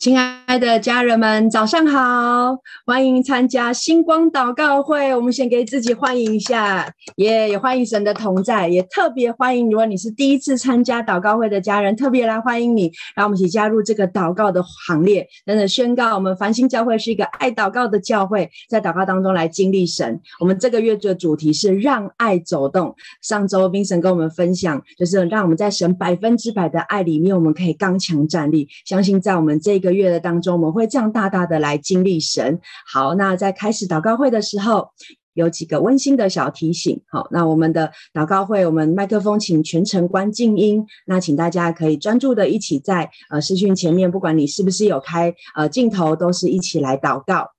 [0.00, 2.56] 亲爱的家人们，早上好！
[2.86, 5.14] 欢迎参加星光祷告会。
[5.14, 15.28] 我们先给自己欢迎一下，也、也欢迎神的同在，也特别欢迎如果你是第一次参加祷告会的家人，特别来欢迎你，让我们一起加入这个祷告的行列。
[15.44, 20.18] 真的宣告，我们繁星教会是一个爱祷告的教会，在祷告当中来经历神。
[20.40, 22.96] 我们这个月的主题是让爱走动。
[23.20, 28.66] 上周冰神跟我们分享，就是让我们在神百分之百的爱里面，我们可以刚强站立。
[28.86, 29.89] 相信在我们这个。
[29.90, 32.60] 个月的当中，我们会这样大大的来经历神。
[32.86, 34.88] 好，那在开始祷告会的时候，
[35.34, 37.00] 有几个温馨的小提醒。
[37.10, 40.86] 好，那我们的祷告会，我们麦克风请全程关静音。
[41.06, 47.50] 那请大家可以专注的一起在呃视讯前面，不管你是不是有开呃镜头，都是一起来祷告。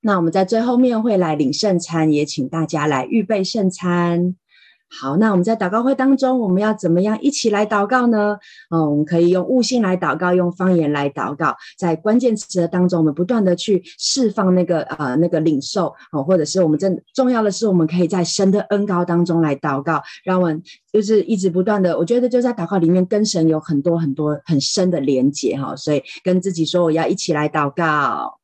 [0.00, 4.36] 那我们在最后面会来领圣餐，也请大家来预备圣餐。
[4.88, 8.38] 好，那我们在祷告会当中，我们要怎么样一起来祷告呢？
[8.70, 28.38] 嗯，我们可以用悟性来祷告，用方言来祷告，在关键词的当中，我们不断的去释放那个呃那个领受哦，或者是我们真重要的是，我们可以在神的恩膏当中来祷告，让我们就是一直不断的，我觉得就在祷告里面跟神有很多很多很深的连结哈，所以跟自己说我要一起来祷告。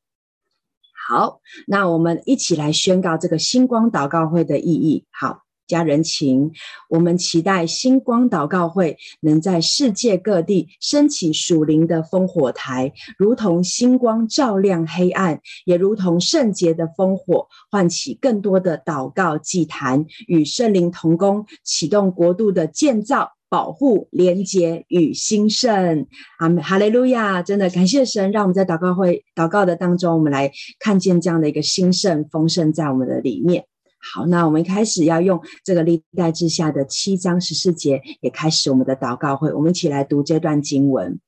[1.09, 5.05] 好，那我们一起来宣告这个星光祷告会的意义。
[5.13, 5.42] 好。
[5.67, 6.51] 家人情，
[6.89, 26.07] 我们期待星光祷告会能在世界各地升起属灵的烽火台，如同星光照亮黑暗，也如同圣洁的烽火唤起更多的祷告祭坛，与圣灵同工，启动国度的建造、保护、连结与兴盛。
[26.39, 27.43] 阿门，哈利路亚！
[27.43, 33.65] 真的感谢神，让我们在祷告会祷告的当中，我们来看见这样的一个兴盛丰盛在我们的里面。
[34.03, 39.53] 好，那我们开始要用这个历代之下的七章十四节，也开始我们的祷告会。
[39.53, 41.20] 我们一起来读这段经文。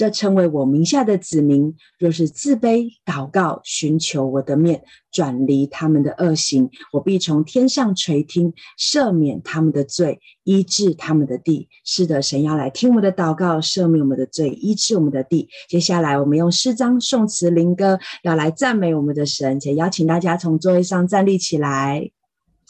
[0.00, 11.68] 这称为我名下的子民，若是自卑祷告，寻求我的面，转离他们的恶行，我必从天上垂听，赦免他们的罪，医治他们的地。
[11.84, 15.50] 是的，神要来听我们的祷告，赦免我们的罪，医治我们的地。
[15.68, 22.10] 接下来，我们用诗章、颂词、灵歌，要来赞美我们的神，且邀请大家从座位上站立起来。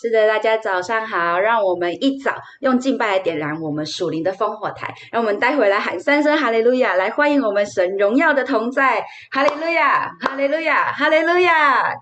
[0.00, 11.96] 是的，大家早上好，让我们一早用敬拜来点燃我们属灵的烽火台，让我们待会来喊三声哈利路亚，来欢迎我们神荣耀的同在，哈利路亚哈利路亚哈利路亚。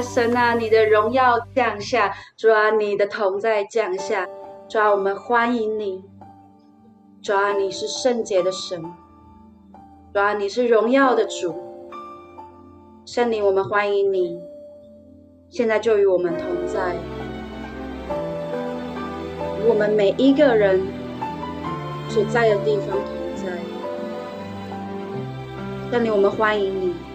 [0.00, 4.26] 神啊，你的荣耀降下，主啊，你的同在降下，
[4.68, 6.04] 主啊，我们欢迎你，
[7.22, 8.82] 主啊，你是圣洁的神，
[10.12, 11.54] 主啊，你是荣耀的主，
[13.04, 14.40] 圣灵，我们欢迎你，
[15.50, 16.96] 现在就与我们同在，
[19.68, 20.80] 我们每一个人
[22.08, 23.04] 所在的地方同
[23.34, 23.58] 在，
[25.90, 27.07] 圣灵，我们欢迎你。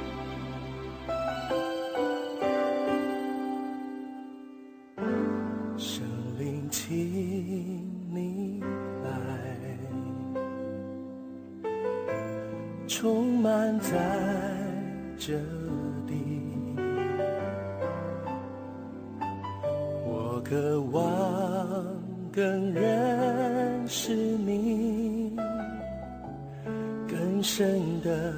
[13.53, 13.95] 站在
[15.15, 15.37] 这
[16.07, 16.41] 里
[20.07, 21.05] 我渴望
[22.31, 25.37] 更认识你
[27.07, 28.33] 更深的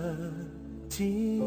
[0.89, 1.41] 记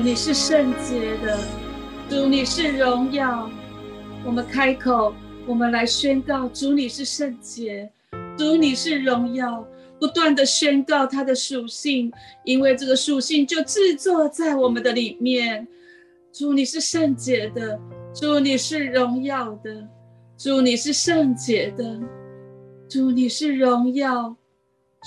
[0.00, 1.38] 你是圣洁的，
[2.08, 3.50] 主你是荣耀。
[4.24, 5.12] 我们开口，
[5.44, 7.90] 我们来宣告：主你是圣洁，
[8.36, 9.66] 主你是荣耀。
[9.98, 12.12] 不断的宣告他的属性，
[12.44, 15.66] 因为这个属性就制作在我们的里面。
[16.32, 17.80] 主你是圣洁的，
[18.14, 19.88] 主你是荣耀的，
[20.36, 21.98] 主你是圣洁的，
[22.88, 24.36] 主你是荣耀，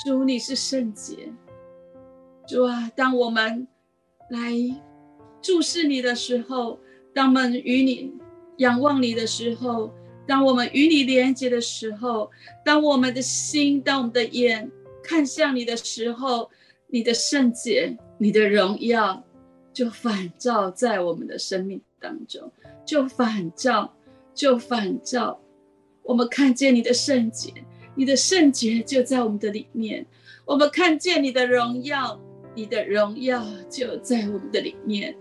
[0.04, 1.32] 主你是圣洁。
[2.46, 3.66] 主啊，当我们
[4.32, 4.52] 来。
[5.42, 6.80] 注视你的时候，
[7.14, 8.14] 当我们与你
[8.58, 9.92] 仰望你的时候，
[10.28, 12.30] 当我们与你连接的时候，
[12.64, 14.72] 当我们的心、当我们的眼
[15.04, 16.50] 看向你的时候，
[16.88, 19.24] 你的圣洁、你的荣耀
[19.74, 22.52] 就反照在我们的生命当中，
[22.86, 23.92] 就反照，
[24.36, 25.42] 就反照。
[26.04, 27.52] 我们看见你的圣洁，
[27.96, 30.06] 你的圣洁就在我们的里面；
[30.46, 32.22] 我们看见你的荣耀，
[32.56, 35.16] 你的荣耀就在我们的里面。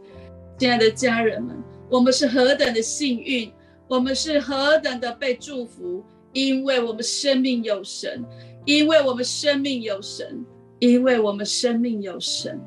[0.58, 1.56] 亲爱的家人们，
[1.88, 3.50] 我们是何等的幸运，
[3.88, 8.24] 我们是何等的被祝福，因为我们生命有神，
[8.64, 10.44] 因为我们生命有神，
[10.78, 12.60] 因为我们生命有神，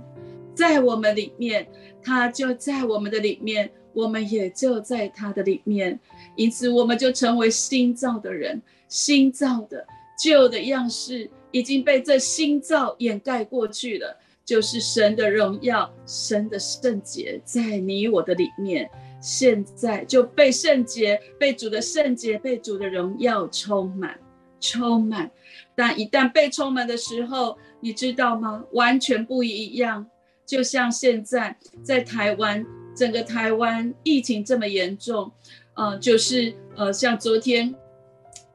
[0.56, 1.68] 在我们里面，
[2.02, 6.00] 他就在我们的里面，我们也就在他的里面，
[6.36, 9.86] 因此我们就成为新造的人，新造的
[10.18, 14.18] 旧的样式已经被这新造掩盖过去了。
[14.46, 18.90] 就是神的荣耀，神的圣洁在你我的里面，
[19.22, 24.20] 现在就被圣洁、被主的圣洁、被主的荣耀充满，
[24.60, 25.32] 充满。
[25.76, 28.66] 但一旦被充满的时候，你知道吗？
[28.74, 30.06] 完全不一样。
[30.46, 35.32] 就像现在在台湾，整个台湾疫情这么严重，
[35.76, 37.74] 呃，就是呃，像昨天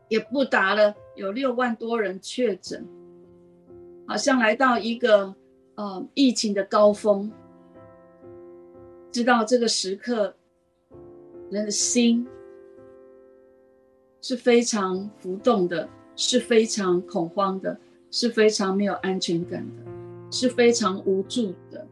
[0.09, 2.87] 也不达了，有六万多人确诊，
[4.07, 5.35] 好像来到一个。
[5.78, 7.30] 呃，疫情的高峰，
[9.12, 10.35] 知道这个时刻，
[11.50, 12.26] 人的心
[14.20, 17.78] 是非常浮动的，是非常恐慌的，
[18.11, 21.87] 是非常没有安全感的，是非常无助的。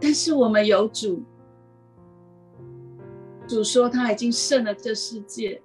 [0.00, 1.22] 但是我们有主，
[3.46, 5.62] 主说他已经胜了这世界，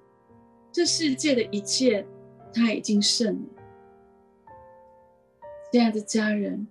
[0.71, 2.05] 这世界的一切，
[2.53, 3.60] 他已经胜了。
[5.71, 6.67] 亲爱的家人，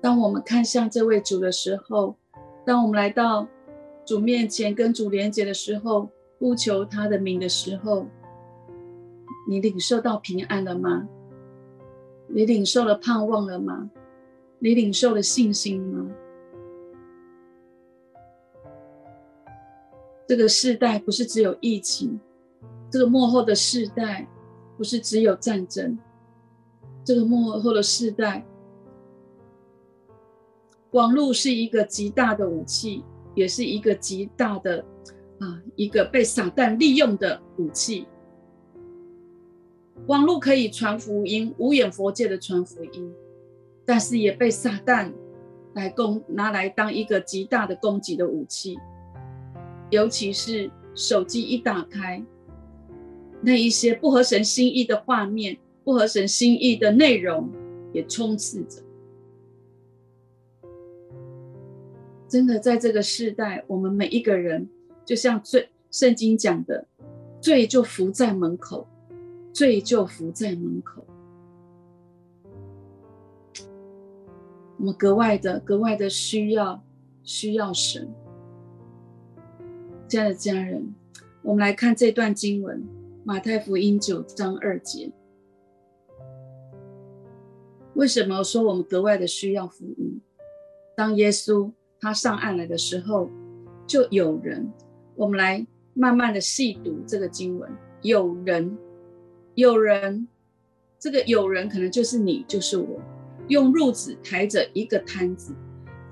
[0.00, 2.16] 当我们看向这位主的时候，
[2.64, 3.46] 当我们来到
[4.06, 8.06] 主面前跟主连接的时候，呼求他的名的时候，
[9.46, 11.06] 你领受到平安了吗？
[12.28, 13.90] 你领受了盼望了吗？
[14.58, 16.10] 你领受了信心吗？
[20.26, 22.18] 这个世代不是只有疫情，
[22.90, 24.26] 这个幕后的世代
[24.78, 25.98] 不是只有战争。
[27.06, 28.44] 这个末后的世代，
[30.90, 33.04] 网络是一个极大的武器，
[33.36, 34.84] 也是一个极大的
[35.38, 38.08] 啊，一个被撒旦利用的武器。
[40.08, 43.14] 网络可以传福音，无眼佛界的传福音，
[43.84, 45.12] 但是也被撒旦
[45.74, 48.76] 来攻，拿来当一个极大的攻击的武器。
[49.90, 52.20] 尤其是手机一打开，
[53.40, 55.56] 那一些不合神心意的画面。
[55.86, 57.48] 不合神心意的内容
[57.92, 58.82] 也充斥着。
[62.26, 64.68] 真的，在这个时代，我们每一个人，
[65.04, 66.88] 就像最圣经讲的，
[67.40, 68.84] 罪就伏在门口，
[69.52, 71.06] 罪就伏在门口。
[74.78, 76.82] 我们格外的、格外的需要
[77.22, 78.12] 需要神。
[80.08, 80.92] 亲爱的家人，
[81.42, 82.84] 我们来看这段经文，
[83.22, 85.12] 马太福音九章二节。
[87.96, 90.20] 为什么说我们格外的需要福音？
[90.94, 93.30] 当耶稣他上岸来的时候，
[93.86, 94.70] 就有人，
[95.14, 97.70] 我们来慢慢的细读这个经文。
[98.02, 98.76] 有人，
[99.54, 100.28] 有人，
[100.98, 103.00] 这个有人可能就是你，就是我，
[103.48, 105.54] 用褥子抬着一个摊子，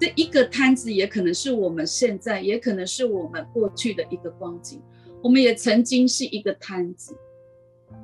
[0.01, 4.81] 这一个摊子也可能是我们现在，也可能是我们过去的一个光景。
[5.23, 7.15] 我们也曾经是一个摊子，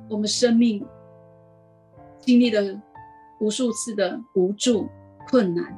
[0.07, 0.85] 我们生命
[2.19, 2.79] 经历了
[3.41, 4.87] 无数次的无助、
[5.27, 5.77] 困难。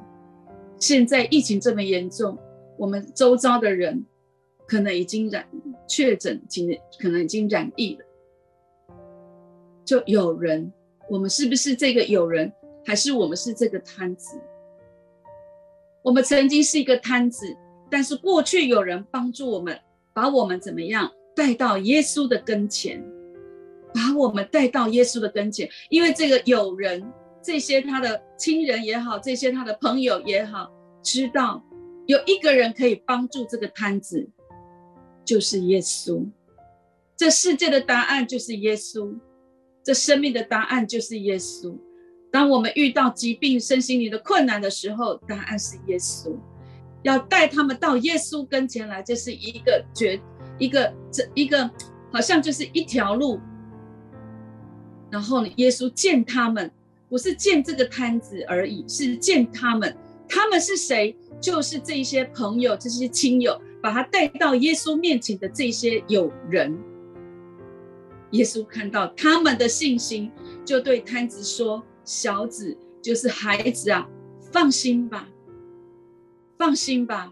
[0.78, 2.38] 现在疫情这么严重，
[2.78, 4.06] 我们周遭的人
[4.68, 5.48] 可能已经染
[5.88, 6.40] 确诊，
[7.00, 8.06] 可能已经染疫了。
[9.86, 10.72] 就有人，
[11.10, 12.52] 我们是不是这个有人，
[12.86, 14.38] 还是我们是这个摊子？
[16.04, 17.46] 我们曾经是一个摊子，
[17.90, 19.80] 但是过去有人帮助我们，
[20.14, 23.02] 把我们怎么样带到耶稣的跟前，
[23.94, 27.02] 把我们带到耶稣的跟前，因为这个有人，
[27.44, 30.72] 这些他的亲人也好，这些他的朋友也好，
[31.04, 31.64] 知道
[32.06, 34.30] 有一个人可以帮助这个摊子，
[35.26, 36.26] 就是耶稣。
[37.18, 39.14] 这世界的答案就是耶稣。
[39.84, 41.78] 这生命的答案就是耶稣。
[42.32, 46.34] 当我们遇到疾病、身心灵的困难的时候，答案是耶稣。
[47.04, 50.18] 要带他们到耶稣跟前来，这是一个绝，
[50.58, 51.70] 一个这一个
[52.14, 53.42] 好像就是一条路。
[55.12, 56.72] 然后呢，耶稣见他们，
[57.14, 59.96] 不是见这个摊子而已，是见他们。
[60.28, 61.16] 他们是谁？
[61.40, 66.76] 就是这些朋友、这些亲友，把他带到耶稣面前的这些友人。
[68.32, 70.32] 耶稣看到他们的信心，
[70.66, 74.10] 就对摊子说：“小子，就是孩子啊，
[74.52, 75.30] 放心吧，
[76.58, 77.32] 放心吧，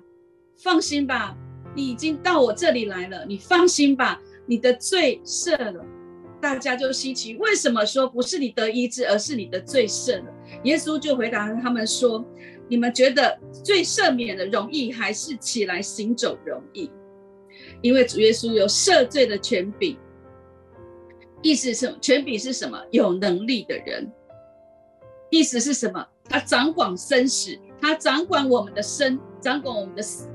[0.58, 1.36] 放心吧，
[1.76, 5.84] 你已经到我这里来了，你放心吧，你的罪赦了。”
[6.42, 10.34] 大家就稀奇，为什么说不是你得医治，而是你的罪赦了？
[10.64, 12.26] 耶稣就回答他们说
[12.68, 16.90] ：“你们觉得罪赦免的容易，还是起来行走容易？
[17.82, 19.98] 因为主耶稣有赦罪的权柄。”
[21.44, 22.80] 意思是权柄是什么？
[22.92, 24.12] 有能力的人。
[25.30, 26.06] 意思是什么？
[26.26, 30.28] 他掌管生死，他掌管我们的生，掌管我们的死。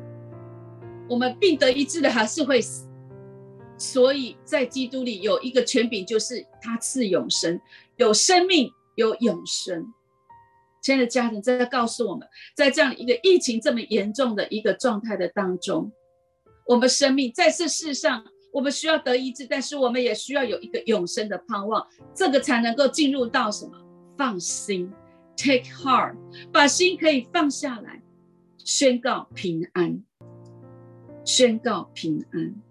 [1.09, 2.86] 我们病得医治的还是会死，
[3.79, 7.61] 所以在基督里有一个权柄，就是他赐永生，
[7.97, 9.93] 有生命，有永生。
[10.83, 15.91] 亲爱的家人，在告诉我们，在这样一个疫情这么严重的一个状态的当中，
[16.67, 18.25] 我们生命在这世上。
[18.53, 23.73] 我们需要得医治，但是我们也需要有一个永生的盼望，这个才能够进入到什么？
[24.17, 24.91] 放心
[25.37, 26.17] ，take heart，
[26.51, 28.01] 把心可以放下来，
[28.65, 30.03] 宣告平安，
[31.23, 32.66] 宣告平安。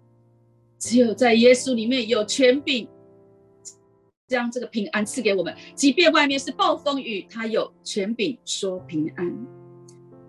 [0.78, 2.88] 只有在耶稣里面有权柄，
[4.28, 5.54] 将这个平安赐给我们。
[5.74, 9.46] 即便外面是暴风雨，他有权柄说平安。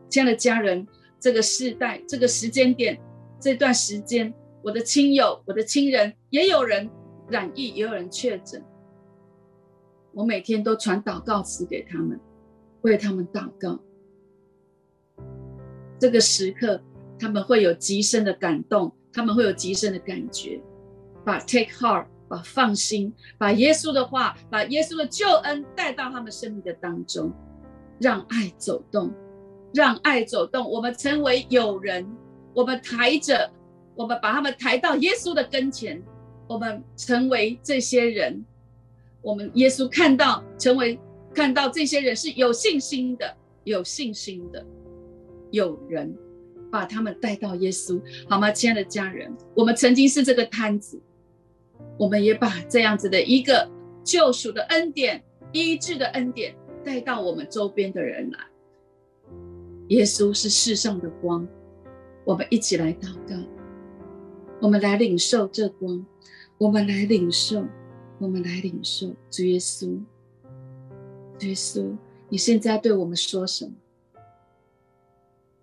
[0.09, 0.87] 亲爱的家人，
[1.19, 2.99] 这个世代，这个时间点，
[3.39, 4.33] 这段时间。
[4.63, 6.89] 我的亲友，我的亲人，也有人
[7.29, 8.63] 染疫，也有人确诊。
[10.13, 12.19] 我每天都传祷告词给他们，
[12.81, 13.79] 为他们祷告。
[15.99, 16.81] 这个时刻，
[17.17, 20.61] 他们会有极深的感动，他们会有极深的感觉。
[21.25, 27.33] 把 take heart，把放心，把耶稣的话，把耶稣的救恩带到他们生命的当中，
[27.99, 29.11] 让爱走动，
[29.73, 30.69] 让爱走动。
[30.69, 32.07] 我们成为友人，
[32.53, 33.51] 我们抬着。
[33.95, 35.99] 我们把他们抬到耶稣的跟前，
[36.47, 38.45] 我们成为这些人。
[39.23, 40.99] 我们耶稣看到，成为
[41.33, 44.63] 看到这些人是有信心的，有信心的，
[45.49, 46.15] 有人
[46.71, 48.51] 把他们带到耶稣，好吗？
[48.51, 50.99] 亲爱的家人，我们曾经是这个摊子，
[51.97, 53.69] 我们也把这样子的一个
[54.03, 58.39] 救赎的恩典、医治的恩典带到我们周边的人来。
[59.89, 61.47] 耶稣是世上的光，
[62.25, 63.35] 我们一起来祷告。
[64.59, 66.05] 我们来领受这光，
[66.57, 67.65] 我们来领受，
[68.19, 69.99] 我们来领受主耶稣，
[71.41, 71.95] 耶稣，
[72.27, 73.71] 你现在对我们说什么？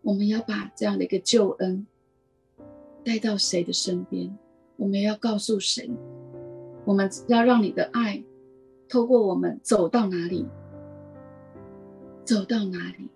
[0.05, 1.87] 我们要把这样的一个救恩
[3.03, 4.37] 带到谁的身边？
[4.77, 5.90] 我们要告诉谁？
[6.85, 8.23] 我们要让你的爱
[8.87, 10.47] 透过我们走到哪里？
[12.23, 13.09] 走到哪里？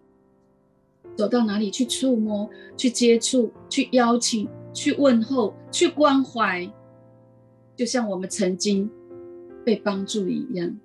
[1.14, 4.48] 走到哪里去触摸、去接触、去邀请？
[4.72, 6.70] 去问候，去关怀，
[7.74, 8.88] 就像我们曾经
[9.64, 10.78] 被帮助一样。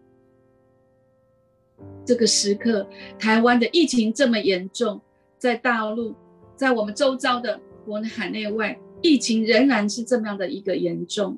[2.03, 2.87] 这个时刻，
[3.19, 4.99] 台湾的疫情这么严重，
[5.43, 6.15] 在大陆，
[6.55, 11.37] 在我们周遭的国内海内外，疫情仍然是这么样的一个严重。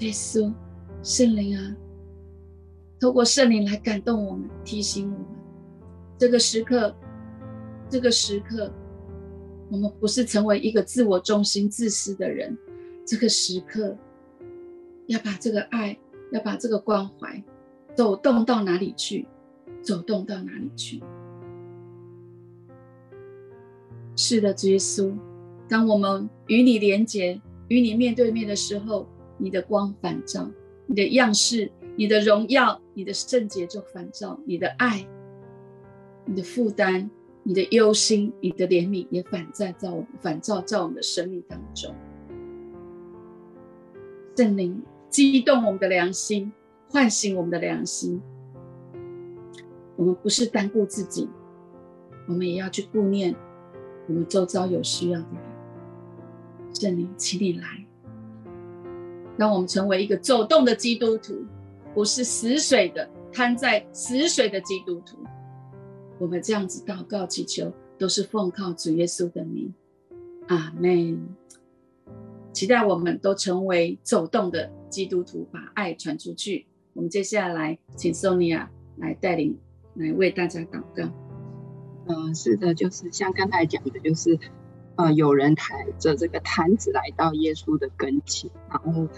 [0.00, 0.52] 耶稣，
[1.00, 1.76] 圣灵啊，
[2.98, 5.26] 透过圣灵来感动我们，提醒我们，
[6.18, 6.92] 这个时刻。
[7.88, 8.72] 这个时刻，
[9.70, 12.58] 我们不是成为一个自我中心、自私的人。
[13.06, 13.96] 这个时刻，
[15.06, 15.96] 要把这个爱，
[16.32, 17.40] 要把这个关怀，
[17.94, 19.28] 走动到哪里去？
[19.88, 21.02] 走动到哪里去？
[24.14, 25.16] 是的，耶稣，
[25.66, 30.50] 当我们与你连结、与你面对面的时候，你的光反照，
[30.84, 35.08] 你的样式，你的荣耀，你的圣洁就反照，你的爱，
[36.26, 37.10] 你的负担。
[37.44, 41.94] 你的忧心，你的怜悯也反在在我们反照在我们的生命当中。
[44.36, 46.52] 圣灵激动我们的良心，
[46.90, 48.20] 唤醒我们的良心。
[49.98, 51.28] 我们不是单顾自己，
[52.28, 53.34] 我们也要去顾念
[54.06, 56.72] 我们周遭有需要的人。
[56.72, 57.84] 圣灵，请你来，
[59.36, 61.44] 让我们成为一个走动的基督徒，
[61.94, 65.18] 不是死水的瘫在死水的基督徒。
[66.20, 69.74] 我们这样子祷告祈求，都是奉靠主耶稣的名，
[70.46, 71.20] 阿门。
[72.52, 76.66] 期待我们都成为走动的基督徒，把爱传出去。
[76.92, 79.58] 我们接下来请 Sonia 来带领，
[79.94, 81.10] 来为大家祷告。
[82.06, 84.38] 嗯、是的，就是像刚才讲的，就是
[84.96, 89.08] 呃，有人抬着这个坛子来到耶稣的跟前，然后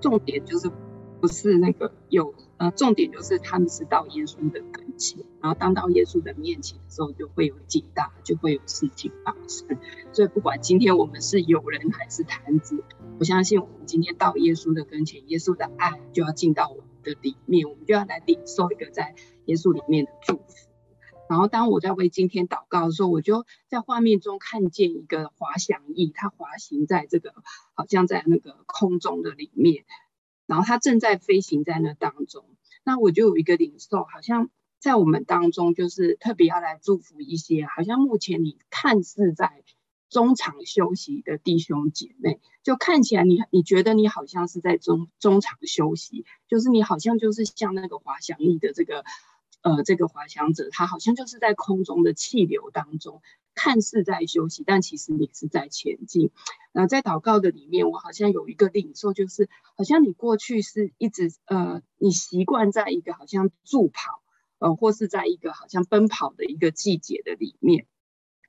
[0.00, 0.70] 重点就是
[1.20, 2.34] 不是那个有。
[2.58, 9.78] 呃，重点就是他们是到耶稣的跟前，然后当到耶稣的面前的时候，就会有警大，就会有事情发生。
[10.12, 12.82] 所以不管今天我们是有人还是坛子，
[13.20, 19.14] 我相信我们今天到耶稣的跟前，耶稣的爱就要进到我们的里面，我们就要来领受一个在
[19.48, 20.68] 耶稣里面的祝福。
[21.28, 27.34] 然后当我在为今天祷告的时候，我就在画面中看见一个滑翔翼，它滑行在这个
[27.74, 29.84] 好像在那个空中的里面。
[30.46, 32.46] 然后它正在飞行在那当中，
[32.82, 39.62] 那我就有一个领受，好像在我们当中，就是特别要来祝福一些，好像目前你看似在
[40.08, 49.04] 中场休息的弟兄姐妹，就看起来你你觉得你好像是在中中场休息，就是你好像就是像那个滑翔翼的这个
[49.62, 53.22] 呃这个滑翔者，他好像就是在空中的气流当中。
[53.60, 56.30] 看似在休息，但其实你是在前进。
[56.70, 64.22] 那在祷告的里面，我好像有一个领受，就是好像你过去是一直呃，你习惯在一个好像助跑，
[64.60, 67.88] 呃，或是在一个好像奔跑的一个季节的里面。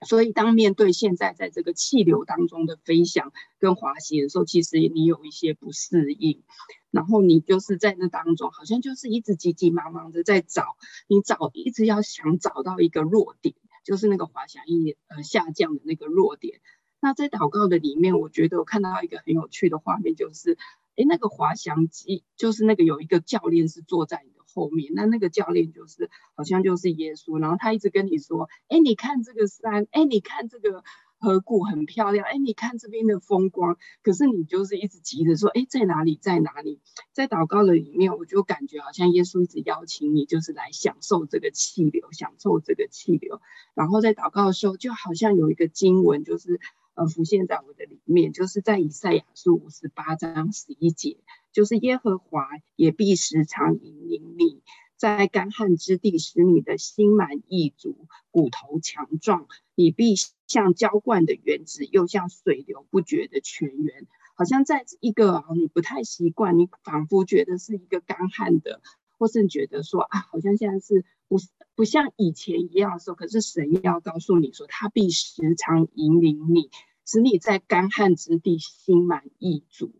[0.07, 6.43] 所以当面对现在在这个气流当中的飞翔跟滑行的时候，其实你有一些不适应。
[6.91, 10.75] 然后你就是在那当中，好像就是一直急急忙忙的在找，
[11.07, 13.55] 你找一直要想找到一个弱点。
[13.85, 16.59] 就是那个滑翔翼呃下降的那个弱点。
[16.99, 20.57] 那在祷告的里面，我觉得我看到一个很有趣的画面，就是
[20.95, 30.83] 诶那个滑翔机，就是那个有一个教练是坐在你的后面，那那个教练就是好像就是耶稣，然后他一直跟你说，诶你看这个山，诶你看这个。
[31.19, 36.79] 河谷很漂亮，哎，你看这边的风光，可是你就是一直急着说，哎，在哪里，在哪里？
[37.11, 43.41] 在祷告的里面，我就感觉好像耶稣一直邀请你，就是来享受这个气流，享受这个气流。
[43.73, 46.59] 然后在祷告的时候，就好像有一个经文，就是
[46.95, 51.17] 呃浮现在我的里面，就是在以赛亚书五十八章十一节，
[51.51, 54.61] 就是耶和华也必时常引领你。
[54.95, 57.95] 在干旱之地，使你的心满意足，
[58.31, 59.47] 骨头强壮。
[59.73, 60.15] 你必
[60.49, 64.07] 像浇灌的园子，又像水流不绝的泉源。
[64.35, 68.81] 好像在一个你不太习惯，你仿佛觉得是一个干旱的，
[69.17, 71.37] 或是你觉得说啊，好像现在是不
[71.75, 73.15] 不像以前一样的时候。
[73.15, 76.69] 可是神要告诉你说，他必时常引领你，
[77.05, 79.93] 使你在干旱之地心满意足。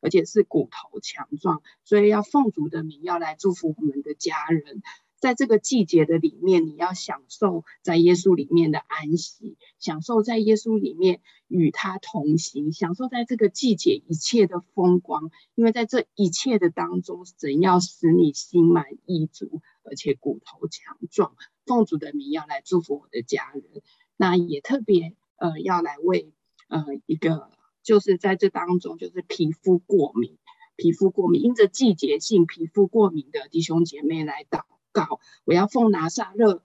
[0.00, 4.80] 而且是骨头强壮，所以要奉主的名，要来祝福我们的家人。
[5.18, 15.30] 在这个季节的里面，你要享受在耶稣里面的安息，享受在耶稣里面与他同行，享受在这个季节一切的风光。
[15.54, 21.34] 因为在这一切的当中，神要使你心满意足，而且骨头强壮。
[21.66, 23.64] 奉主的名，要来祝福我的家人。
[24.16, 26.32] 那也特别呃，要来为
[26.68, 27.50] 呃一个。
[27.84, 30.36] 就是在这当中，就是皮肤过敏、
[30.76, 35.20] 皮肤过敏，因着季节性皮肤过敏的弟兄姐妹来祷告。
[35.44, 36.62] 我要奉拿撒勒，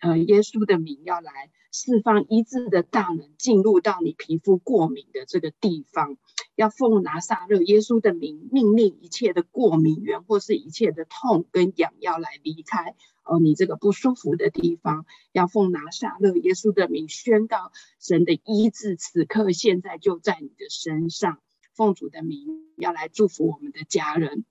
[0.00, 6.16] 呃，耶稣的名，要来释放医治的大能，进入到你皮肤过敏的这个地方。
[6.54, 12.94] 要奉拿撒勒耶稣的名，命令一切的过敏源或是一切的痛跟痒要来离开。
[13.24, 21.38] 哦，你这个不舒服的地方，要奉拿撒勒耶稣的名宣告神的医治，此刻现在就在你的身上。
[21.74, 24.44] 奉主的名要来祝福我们的家人，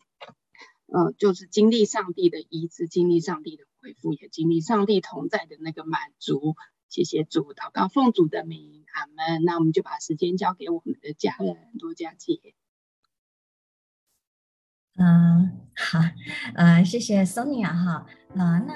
[0.94, 6.56] 呃，就是经历上帝的医治，经历上帝的恢复，也经历上帝同在的那个满足。
[6.88, 9.44] 谢谢主，祷告奉主的名，阿门。
[9.44, 12.54] 那我们就把时间交给我们的家人多加姐。
[14.96, 15.98] 嗯，好，
[16.54, 18.76] 呃，谢谢 Sonia 哈，呃，那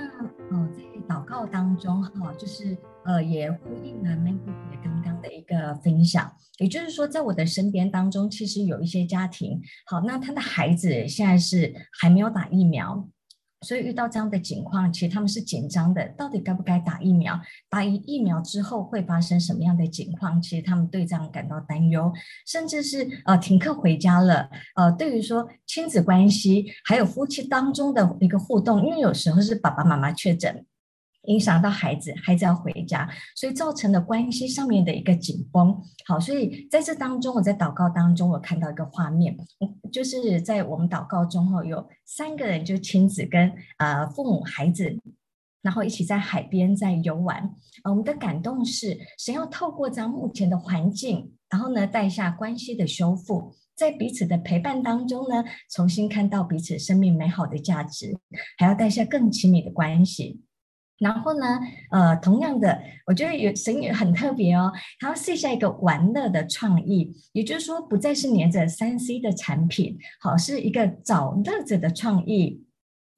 [0.49, 2.75] 呃，在祷告当中哈，就是
[3.05, 4.96] 呃，也呼应了刚刚的一
[5.47, 13.07] 个分享，也就是说，在我的身边当中，其实有一些家庭，好，那他的孩子现在是还没有打疫苗。
[13.61, 17.41] 所以遇到这样的情况，其实他们是紧张的，到底该不该打疫苗？
[17.71, 20.39] 打疫疫苗之后会发生什么样的情况？
[20.39, 22.13] 其实他们对这样感到担忧，
[22.45, 24.47] 甚至是呃停课回家了。
[24.75, 30.63] 呃，对于说亲子关系还有夫妻当中的一个互动，因为有时候是爸爸妈妈确诊。
[31.27, 35.81] 影响到孩子，孩子要回家，所以造成了关系上面的一个紧绷。
[36.05, 39.37] 好，所以在这当中，我在祷告当中，我看到一个画面，
[39.91, 44.97] 就是在我们祷告中后有三个人，就亲子跟呃父母孩子，
[45.61, 47.49] 然后一起在海边在游玩。
[47.83, 58.17] 我们的感动是，神要透过这样目前的环境，然后呢带下关系的修复，在彼此的陪伴当中呢，重新看到彼此生命美好的价值，
[58.57, 60.41] 还要带下更亲密的关系。
[60.99, 61.59] 然后呢，
[61.91, 72.63] 呃，同样的，我觉得有神也很特别哦，他要试下一个玩乐的创意，也就是说，不再是黏着三 C 的产品，好，是一个找乐子的创意。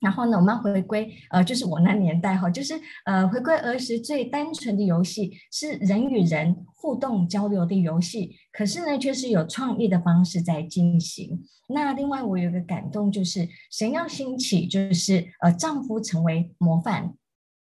[0.02, 2.74] 然后呢，我们要回归，呃，就是我那年代哈，就是
[3.06, 11.44] 呃，回归儿时最单纯的游戏，是人与人互动交流的游戏，可是呢，却是有创意的方式在进行。
[11.68, 17.14] 那另外，我有个感动，就是神要兴起，就是呃，丈夫成为模范。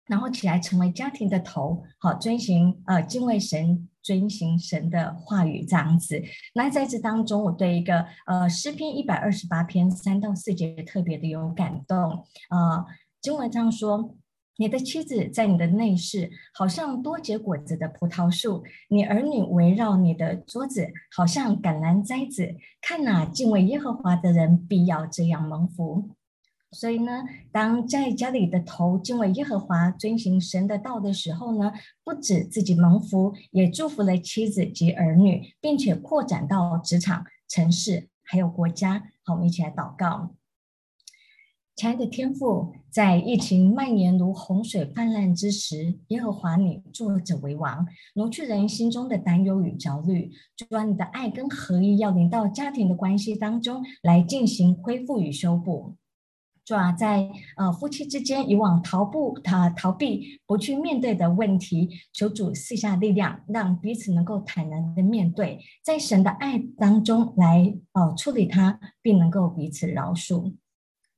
[0.08, 6.22] 然后起来成为家庭的头，好遵循呃敬畏神、遵循神的话语这样子。
[6.54, 12.24] 那在这当中，我对一个呃诗篇一百二十八篇三到四节特别的有感动。
[12.50, 12.84] 呃，
[13.20, 14.16] 经文这样说：
[14.56, 22.56] 你的妻子在你的内室，好像多结果子的葡萄树；你儿女围绕你的桌子，好像橄榄摘子。
[22.80, 26.10] 看哪，敬畏耶和华的人必要这样蒙福。
[26.72, 31.72] 所以呢，当在家里的头敬畏耶和华、遵行神的道的时候呢，
[32.04, 39.10] 不止自己蒙福，也祝福了妻子及儿女，并且扩展到职场、城市还有国家。
[39.24, 40.34] 好，我们一起来祷告。
[41.74, 55.94] 亲爱的天父，在疫情蔓延如洪水泛滥之时，耶和华你作者为王，挪去人心中的担忧与焦虑，主啊，你的爱跟合一要临到家庭的关系当中来进行恢复与修补。
[56.68, 57.26] 主啊，在
[57.56, 70.56] 呃夫妻之间以往逃不他逃避不去面对的问题，求主赐下力量，让彼此能够坦然的面对，在神的爱当中来哦处理它，并能够彼此饶恕。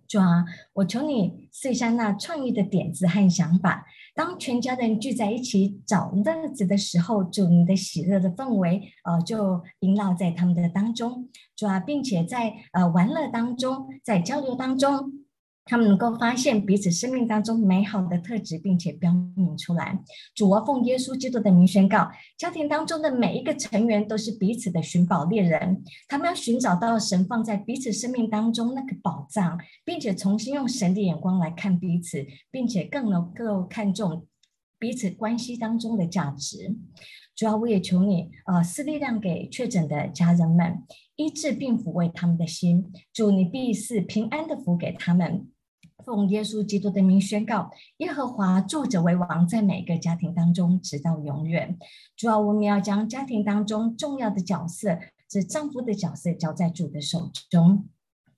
[0.06, 3.84] 主啊，我求你赐下那创意的点子和想法，
[4.14, 11.28] 当全家人聚在一起找乐子的时候，主你的喜乐的氛围呃就萦绕在他们的当中。
[11.56, 15.12] 主啊，并且在呃玩乐当中，在交流当中。
[15.64, 20.03] 他们能够发现彼此生命当中美好的特质，并且标明出来。
[20.35, 34.27] 主啊，奉耶稣基督的名宣告：家庭当中的每一个成员都是彼此的寻宝猎人，他们要寻找到神放在彼此生命当中那个宝藏，并且重新用神的眼光来看彼此，并且更能够看重
[34.79, 36.75] 彼此关系当中的价值。
[37.40, 40.83] 主要，我也求你，呃，赐力量给确诊的家人们，
[41.16, 42.92] 医治并抚慰他们的心。
[43.14, 45.48] 主，你必是平安的福给他们。
[46.05, 51.79] 奉耶稣基督的名宣告：耶和华住着为王，在每个家庭当中，直到永远。
[52.14, 54.98] 主要，我们要将家庭当中重要的角色，
[55.31, 57.88] 是丈夫的角色，交在主的手中。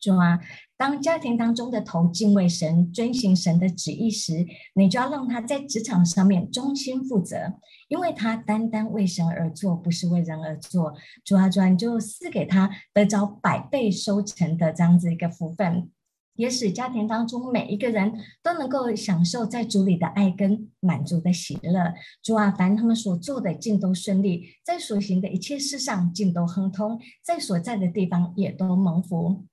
[0.03, 0.41] 主啊，
[0.77, 7.55] 当家庭当中的头敬畏神、遵行神的旨意时，你就要让他在职场上面忠心负责，
[7.87, 10.93] 因为他单单为神而做，不是为人而做。
[11.25, 15.89] 主啊，主，你就赐给他得着百倍收成的这样子一个福分。
[16.35, 21.95] 也使家庭当中每一个人都能够享受在主里的爱跟满足的喜乐。
[22.23, 29.45] 主啊，凡他们所做的尽都顺利，在所行的一切事上尽都亨通，在所在的地方也都蒙福。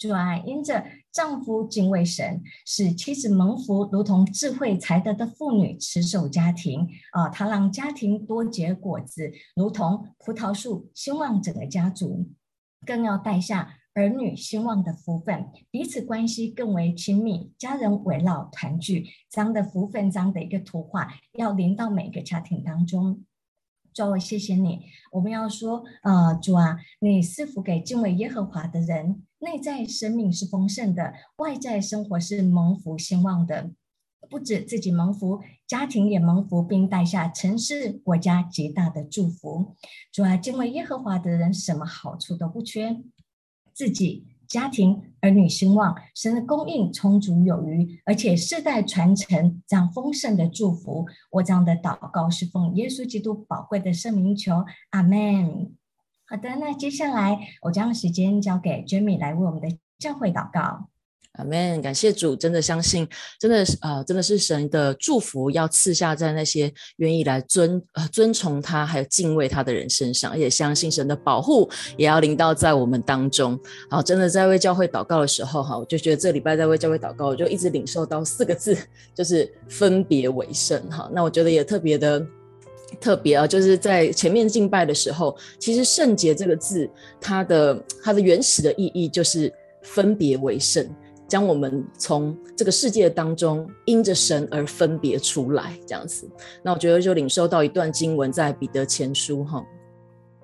[0.00, 0.82] 主啊，因着
[1.12, 12.30] 丈夫敬畏神，使妻子蒙福，如同智慧才德的妇女持守家庭啊，他让家庭多结果子，如同葡萄树兴旺整个家族，
[12.86, 13.76] 更要带下。
[13.92, 23.24] 儿女兴旺的福分，彼此关系更为亲密，家人围绕团聚，这样的福分，这样的一个图画，要临到每个家庭当中。
[23.92, 24.80] 主，我谢谢你。
[25.12, 33.70] 我们要说，呃，主啊，你赐福给敬畏耶和华的人，内在生命是丰盛的，外在生活是蒙福兴旺的。
[34.28, 39.74] 不止自己蒙福，家庭也蒙福，并带下城市国家极大的祝福。
[40.12, 43.02] 主啊，敬畏耶和华的人，什么好处都不缺，
[43.74, 51.06] 自己、家庭、儿女兴旺，神的供应充足有余，而且世代传承这样丰盛的祝福。
[51.30, 55.72] 我这样的祷告是奉耶稣基督宝贵的圣名求，阿门。
[56.26, 60.88] 好的，那接下来我将时间交给 Jamie 来为我们的教会祷告。
[61.34, 63.06] 阿门，感谢主，真的相信，
[63.38, 73.58] 真的是啊、呃，真的是神的祝福要赐下在那些愿意来尊呃尊崇他还有敬畏他的人身上，而且相信神的保护也要临到在我们当中。
[73.88, 78.76] 好，真的在为教会祷告的时候，哈，我就觉得这礼拜在为教会祷告，我就一直领受到四个字，
[79.14, 80.82] 就是分别为圣。
[80.90, 82.26] 哈，那我觉得也特别的
[83.00, 86.90] 特别啊，就是在前面敬拜的时候，其实圣洁这个字，
[87.20, 90.84] 它的它的原始的意义就是分别为圣。
[91.30, 96.28] 将我们从这个世界当中因着神而分别出来，这样子。
[96.60, 99.64] 那我觉得就领受到一段经文，在彼得前书哈，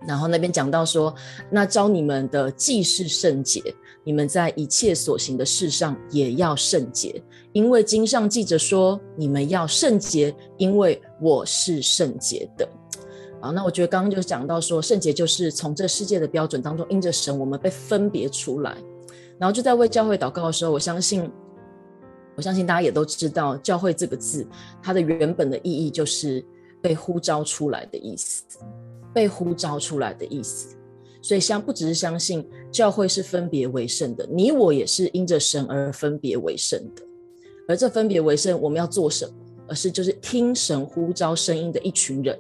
[0.07, 1.13] 然后那边讲到说，
[1.51, 3.61] 那招你们的既是圣洁，
[4.05, 7.21] 你们在一切所行的事上也要圣洁，
[7.53, 12.69] 因为经上记着说，你们要圣洁，因为我是圣洁的。
[13.41, 18.77] 好，那我觉得刚刚就讲到说，圣洁就是从这世界的标准当中因着神，我们被分别出来。
[19.39, 21.31] 然后就在为教会祷告的时候，我相信，
[22.37, 24.47] 我相信大家也都知道，教会这个字，
[24.83, 26.45] 它的原本的意义就是
[26.81, 28.45] 被呼召出来的意思，
[29.13, 30.77] 被呼召出来的意思。
[31.23, 37.03] 所以相不只是相信教会是分别为圣的，你我也是因着神而分别为圣的。
[37.69, 39.33] 而这分别为圣，我们要做什么？
[39.69, 42.39] 而是就是听神呼召声音的一群人，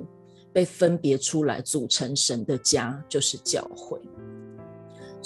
[0.52, 4.00] 被分别出来组成神的家，就是教会。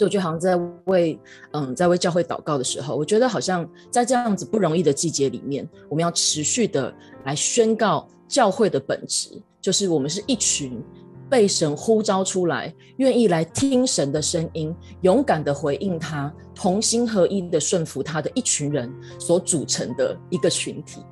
[0.01, 1.21] 所以我觉得好像在为
[1.53, 6.91] 嗯，在为教会祷告的时候，我觉得好像在这样子不容易的季节里面，我们要持续的
[7.27, 9.29] 来宣告教会的本质，
[9.61, 10.83] 就是我们是一群
[11.29, 21.03] 被神呼召出来，愿意来听神的声音，勇敢的回应他，同心合一的顺服他的一群人所组成的一个群体。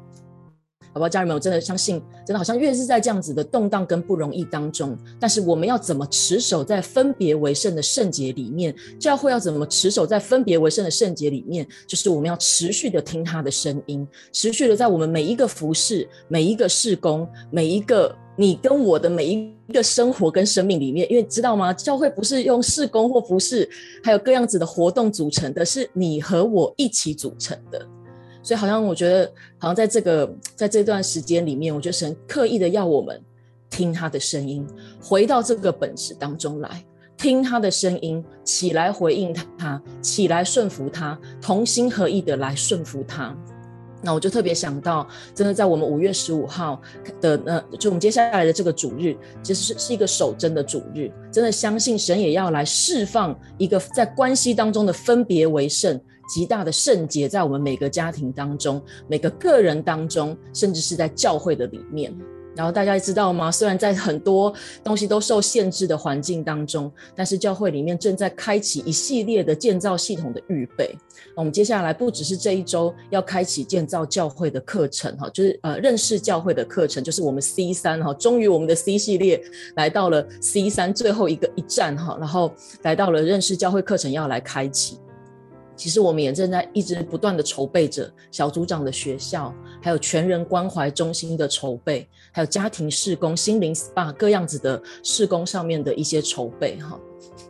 [0.98, 8.74] 好不好，家人们，我真的相信，真的好像越是在这样子的动荡跟不容易当中，但是我们要怎么持守在分别为圣的圣洁里面？
[8.98, 11.64] 教会要怎么持守在分别为圣的圣洁里面？
[11.86, 21.72] 就是我们要持续的听他的声音，持续的在我们每一个服事、每一个事工、每一个你跟我的每一个生活跟生命里面，因为知道吗？
[21.72, 23.70] 教会不是用事工或服事，
[24.02, 27.86] 还有各样子的活动组成的，是你和我一起组成的。
[28.48, 33.20] 所以好像我觉得，好像在这个在这段时间里面，我觉得神刻意的要我们
[33.68, 34.66] 听他的声音，
[35.02, 36.82] 回到这个本质当中来，
[37.14, 43.36] 听他的声音，起来回应他，起来顺服他，同心合意的来顺服他。
[44.00, 46.80] 那我就特别想到，真的在我们五月十五号
[47.20, 56.00] 的呃，就我们接下来的这个主日，其实是是一个守贞的主日，真的相信神也要来释放一个在关系当中的分别为圣。
[56.28, 62.14] 极大的圣洁在我们每个家庭当中，每个个人当中，甚至是在教会的里面。
[62.56, 63.52] 然后大家知道吗？
[63.52, 64.52] 虽然在很多
[64.82, 70.92] 东西都受限制的环境当中，但是教会里面正在开启一系列的建造系统的预备。
[71.36, 79.40] 我们接下来不只是这一周要开启建造教会的课程，哈，就是呃认识教会的课程，就是我们 C 三哈，终于我们的 C 系列
[79.76, 82.52] 来到了 C 三最后一个一站哈，然后
[82.82, 84.98] 来到了认识教会课程要来开启。
[85.78, 96.98] 其实我们也正在一直不断的筹备着小组长的学校，还有全人关怀中心的筹备，还有家庭事工、心灵 SPA 各样子的事工上面的一些筹备哈。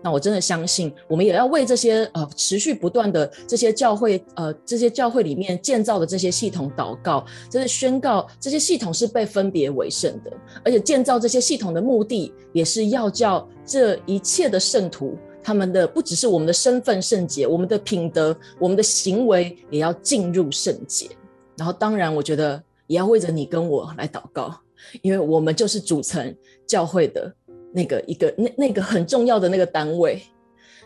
[0.02, 10.30] 那我真的相信，我们也要为这些呃持续不断的这些教会呃这些教会里面建造的这些系统祷告，就是宣告这些系统是被分别为圣的，
[10.62, 15.16] 而且建造这些系统的目的也是要叫这一切的圣徒。
[15.48, 21.08] 他们的不只是我们的身份圣洁，我们的品德、我们的行为也要进入圣洁。
[21.56, 24.54] 然后，当然，我觉得也要为着你跟我来祷告，
[25.00, 26.36] 因为我们就是组成
[26.66, 27.34] 教会的
[27.72, 30.22] 那个一个那那个很重要的那个单位。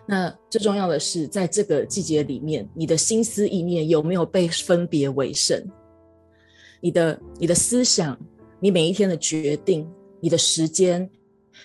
[0.06, 5.60] 那最重要的是，在这个季节里面，你的心思意念有没有被分别为圣？
[6.80, 8.16] 你的你的思想，
[8.60, 9.90] 你每一天的决定，
[10.20, 11.10] 你的时间，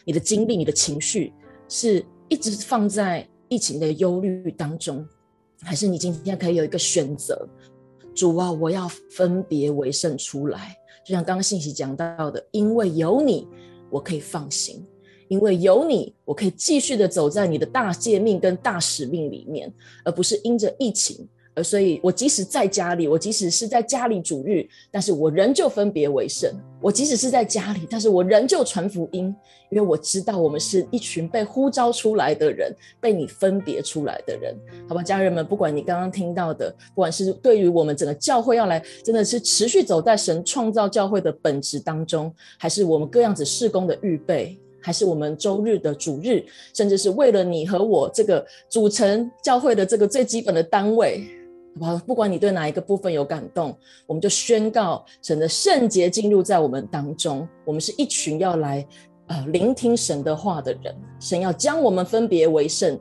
[0.03, 1.31] 你的精力，你的情绪
[1.69, 2.03] 是。
[2.29, 5.07] 一直放在疫情的忧虑当中，
[5.61, 7.47] 还是你今天可以有一个选择？
[8.13, 10.75] 主啊，我要分别为圣出来。
[11.05, 13.47] 就像刚刚信息讲到的，因为有你，
[13.89, 14.81] 我可以放心；
[15.29, 19.71] 因为有你，我可以继续的走在你的大诫命跟大使命里面，
[20.03, 21.25] 而不是因着疫情
[21.55, 26.51] 而，所以我即使在家里，我即使是在家里主日，但是我仍旧分别为圣。
[26.81, 29.35] 我即使是在家里，但是我仍旧传福音，
[29.69, 34.55] 因为我知道我们是一群被呼召出来的人，被你分别出来的人，
[34.87, 44.57] 好吧，家人们，不管你刚刚听到的，不管是对于我们整个教会要来，真的是持续走在神创造教会的本质当中，还是我们各样子事工的预备。
[44.79, 46.41] 还是我们周日的主日，
[46.73, 51.27] 甚至是为了你和我这个组成教会的这个最基本的单位，
[51.85, 52.13] 好不？
[52.17, 57.47] 管你对哪一个部分有感动，我们就宣告神的圣洁进入在我们当中。
[57.63, 58.83] 我们是一群要来
[59.27, 62.99] 呃聆听神的话的人，神要将我们分别为圣，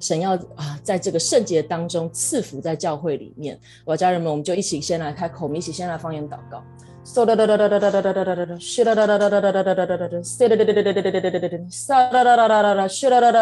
[0.00, 3.56] 神要啊在这个圣洁当中赐福在教会里面。
[3.84, 6.62] 我家人们，我们就一起先来开口，我们一起先来方言祷告。
[7.06, 11.22] 嗖哒哒哒哒哒哒哒哒哒哒哒哒哒，嗖哒哒哒哒哒哒哒哒哒哒哒哒哒，嗖哒哒哒哒哒哒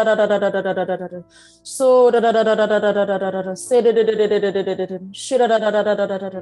[0.05, 1.23] 哒哒哒哒哒哒哒哒，
[1.65, 3.47] 嗖哒哒哒哒哒哒哒哒哒哒
[5.47, 6.39] 哒哒哒哒哒哒哒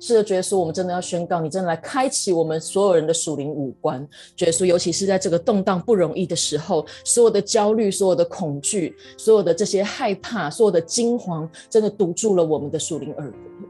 [0.00, 4.06] 是的，主耶稣，我们真的要宣告，你真的来开启我们所有人的属灵五官。
[4.36, 13.26] 主耶稣，尤其是在这个动荡不容易的时候，所有的焦虑、所有的恐惧、所有的这些害怕、所有的惊慌，真的堵住了我们的属灵耳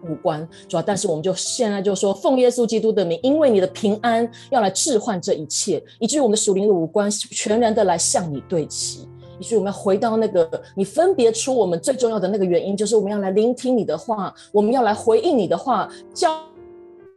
[0.09, 0.46] 五官。
[0.68, 16.49] 主要，但是我们就现在就说，奉耶稣基督的名，因为你的平安要来置换这一切，以至于我们的属灵的五官全然的来向你对齐，以至于我们要回到那个你分别出我们最重要的那个原因，就是我们要来聆听你的话，我们要来回应你的话，教。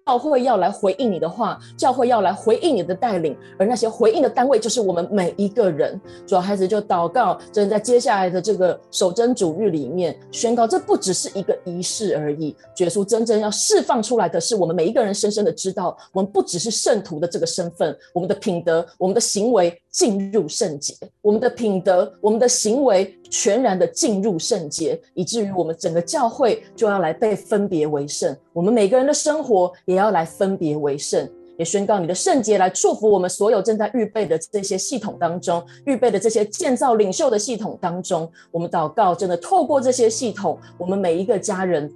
[0.06, 6.00] 教会要来回应你的话，教会要来回应你的带领，而那些回应的单位就是我们每一个人。
[6.28, 12.54] 主要孩子就祷告，真的在接下来的这个守贞主日里面宣告，这不只是一个仪式而已。
[12.80, 28.36] 耶稣真正要释放出来的是，我们每一个人深深的知道，我们不只是圣徒的这个身份，我们的品德，我们的行为进入圣洁，我们的品德，我们的行为全然的进入圣洁，以至于我们整个教会就要来被分别为圣。
[28.54, 31.30] 我们每个人的生活也要来分别为圣，
[31.60, 38.28] 也宣告你的圣洁来祝福我们所有正在预备的这些系统当中，预备的这些建造领袖的系统当中。
[38.50, 41.88] 我们祷告，真的透过这些系统，我们每一个家人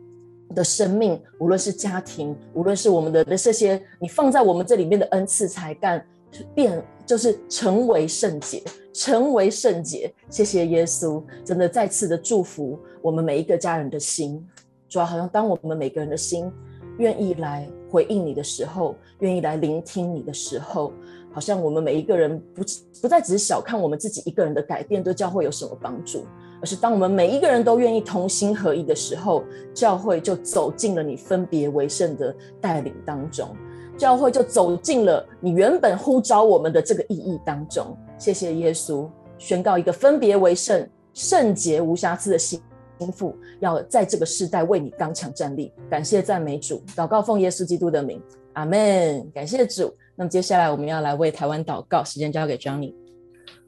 [0.54, 6.06] 的生命，无论是家庭，无论是我们的这些你放在我们这里面的恩赐才干，
[6.54, 8.62] 变就是成为圣洁，
[8.94, 10.14] 成为圣洁。
[10.30, 14.46] 谢谢耶稣，真的再次的祝福我们每一个家人的心。
[14.90, 16.52] 主要好像当我们每个人的心
[16.98, 20.92] 愿意来回应你的时候，愿意来聆听你的时候，
[21.32, 22.62] 好像我们每一个人不
[23.02, 26.26] 不再只是小看我们自己一个人的改变对教会有什么帮助，
[26.62, 29.44] 而是当我们每一个人都愿意同心合意的时候，
[29.74, 33.56] 教会就走进了你分别为圣的带领当中，
[33.98, 37.98] 教会就走进了你原本呼召我们的这个意义当中。
[38.18, 42.62] 谢谢耶稣，宣告一个分别为圣、圣洁无瑕疵的心。
[43.00, 48.20] 心腹要在这个世代为你刚强站立，感谢赞美主，祷告奉耶稣基督的名，
[48.54, 49.30] 阿门。
[49.34, 49.94] 感谢主。
[50.16, 52.96] 那么接下来我们要来为台湾祷告，时间交给 Johnny。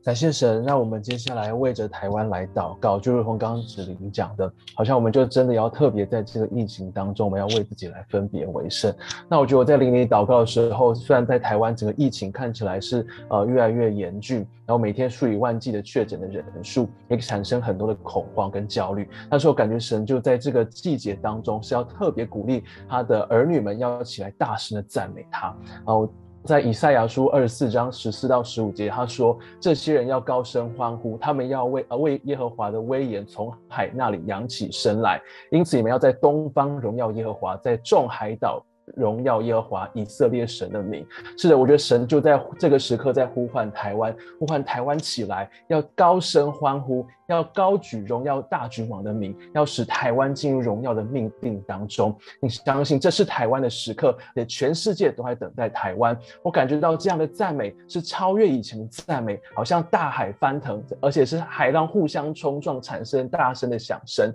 [0.10, 8.92] 感谢神，让我们接下来为着台湾来祷告，就如同刚刚子玲讲的，好像我们就真的要特别在这个疫情当中，我们要为自己来分别为圣。
[9.30, 25.56] 那我觉得我在灵里祷告的时候，虽然在台湾整个疫情看起来是呃越来越严峻，然后每天数以万计的确诊的人数，也产生很多的恐慌跟焦虑，但是我感觉神就在这个季节当中是要特别鼓励他的儿女们要起来大声的赞美他，
[25.86, 26.12] 然后。
[26.46, 35.22] 在以赛亚书二十四章十四到十五节，他说：“这些人要高声欢呼，他们要为呃为耶和华的威严从海那里扬起身来。
[35.52, 38.64] 因此，你们要在东方荣耀耶和华，在众海岛。”
[38.96, 41.06] 荣耀耶和华以色列神的名。
[41.38, 52.16] 是的，我觉得神就在这个时刻在呼唤台湾，呼唤台湾起来，要高声欢呼，要高举荣耀大君王的名，要使台湾进入荣耀的命定当中。
[52.42, 56.18] 你相信这是台湾的时刻，也全世界都在等待台湾。
[56.42, 64.34] 我感觉到这样的赞美是超越以前的赞美，好像大海翻腾，而且是海浪互相冲撞，产生大声的响声。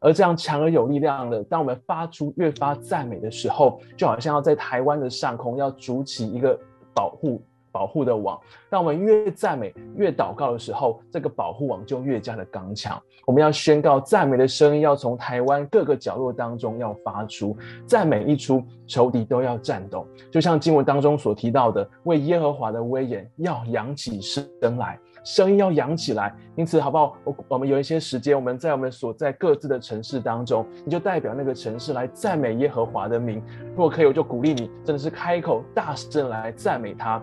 [0.00, 6.58] 而这样强而有力量的，当我们发出越发赞美的时候，就好像要在台湾的上空要筑起一个
[6.94, 7.42] 保护
[7.72, 8.38] 保护的网。
[8.70, 13.00] 当我们越赞美、越祷告的时候，这个保护网就越加的刚强。
[13.26, 20.06] 我们要宣告赞美的声音要从台湾各个角落当中要发出，赞美一出，仇敌都要战斗。
[20.30, 24.46] 就像经文当中所提到的，为耶和华的威严要扬起声
[24.78, 24.98] 来。
[25.26, 27.16] 声音要扬起来，因此好不好？
[27.24, 33.42] 我我们有一些时间，我们在我们所在各自的城市当中，你就代表那个城市来赞美耶和华的名。
[33.70, 37.20] 如果可以，我就鼓励你，真的是开口大声来赞美他。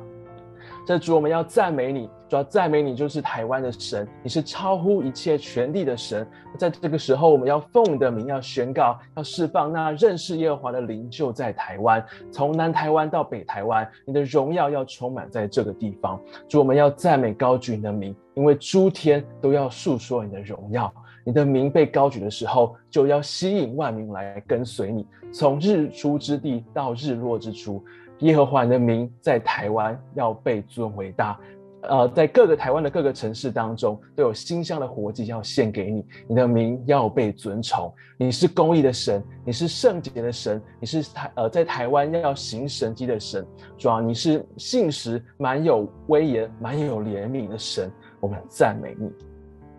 [0.86, 6.28] 这主我们要赞美你，主要赞美你就是台湾的神，你是超乎一切权力的神。
[6.58, 16.20] 在这个时候，我们要奉你的名，要宣告，要释放那认识耶和华的灵就在台湾，从南台湾到北台湾，你的荣耀要充满在这个地方。
[16.50, 20.94] 主，我们要赞美高举你的名，因为诸天都要述说你的荣耀。
[21.26, 27.82] 你的名被高举的时候，就要吸引万民来跟随你，从日出之地到日落之处。
[28.24, 31.38] 耶和华的名在台湾要被尊为大，
[31.82, 36.06] 呃，在各个台湾的各个城市当中，都有馨香的活祭要献给你。
[36.30, 43.46] 你的名要被尊崇，你是公义的神，你是圣洁的神，你是台呃在台湾要行神迹的神。
[43.78, 49.12] 主啊，你是信实满有威严、满有怜悯的神，我们赞美你。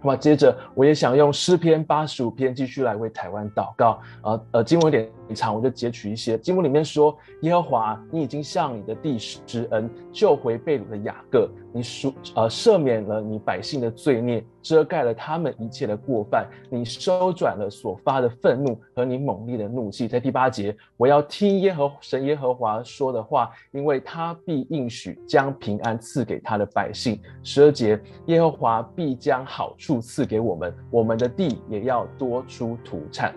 [0.02, 3.98] 那么接着，我也想用诗篇八十五篇继续来为台湾祷告。
[4.22, 6.38] 呃呃，经文点一场，我就截取一些。
[6.38, 11.48] 经文里面说：“耶和华，你已经向你的地施恩，救回被掳的雅各。
[11.72, 16.48] 你赎呃赦免了你百姓的罪孽，遮盖了他们一切的过犯。
[16.70, 27.20] 你收转了所发的愤怒和你猛烈的怒气。”在第八节，我要听耶和神耶和华说的话，因为他必应许将平安赐给他的百姓。
[27.42, 30.00] 十二节，耶和华必将好处。
[30.04, 33.34] 赐给我们，我们的地也要多出土产。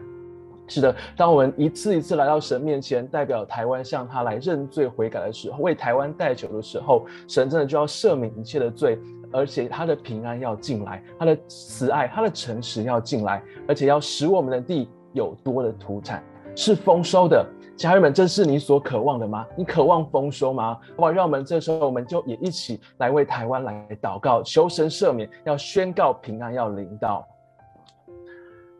[0.67, 8.99] 是的，当我们一次一次来到神面前，代表台湾向他来认罪悔改的时候，为台湾代求的时候，神真的就要赦免一切的罪，
[9.31, 16.23] 而且他的平安要进来，他的慈爱、他的诚实要进来，而且要使我们的地有多的土产，
[16.55, 17.45] 是丰收的。
[17.77, 19.45] 家人们，这是你所渴望的吗？
[19.55, 20.79] 你渴望丰收吗？
[20.97, 21.11] 哇！
[21.11, 27.23] 让我们这时候，我们就也一起来为台湾来祷告，求神赦免，要宣告平安，要临到。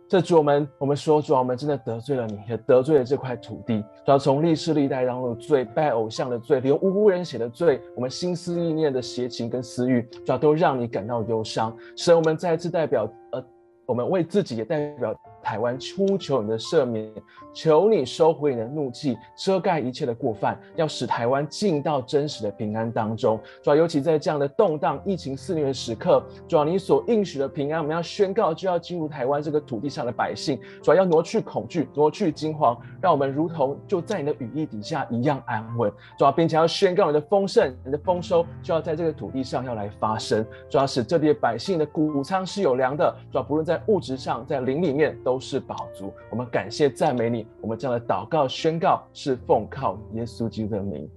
[0.10, 3.82] 这主我们，我们说主啊，我们真的得罪了你，也得罪了这块土地。
[4.06, 11.76] 主要从历史历代当中的罪，拜偶像的罪，连无辜人血的罪，我们心思意念的邪情跟私欲，主要都让你感到忧伤。
[11.98, 13.44] 神，我们再次代表，呃，
[13.86, 15.14] 我们为自己也代表。
[15.48, 17.10] 台湾呼求你的赦免，
[17.54, 23.40] 求你收回你的怒气，遮盖一切的过犯，要使台湾进到真实的平安当中。
[23.64, 30.60] 主要尤其在这样的动荡、疫情肆虐的时刻，主要你所应许的平安，我们要宣告就要进入台湾这个土地上的百姓。
[30.84, 35.90] 主要要挪去恐惧，挪去惊慌，让我们如同就在你的羽翼底下一样安稳。
[36.18, 40.46] 主要并且要宣告你的丰盛、你的丰收，就要在这个土地上要来发生。
[40.70, 43.16] 主要使这地的百姓的谷仓是有粮的。
[43.32, 45.37] 主要不论在物质上，在灵里面都。
[45.38, 47.46] 都是宝足，我们感谢赞美你。
[47.62, 51.08] 我们这样的祷告宣告是奉靠耶稣基督的名，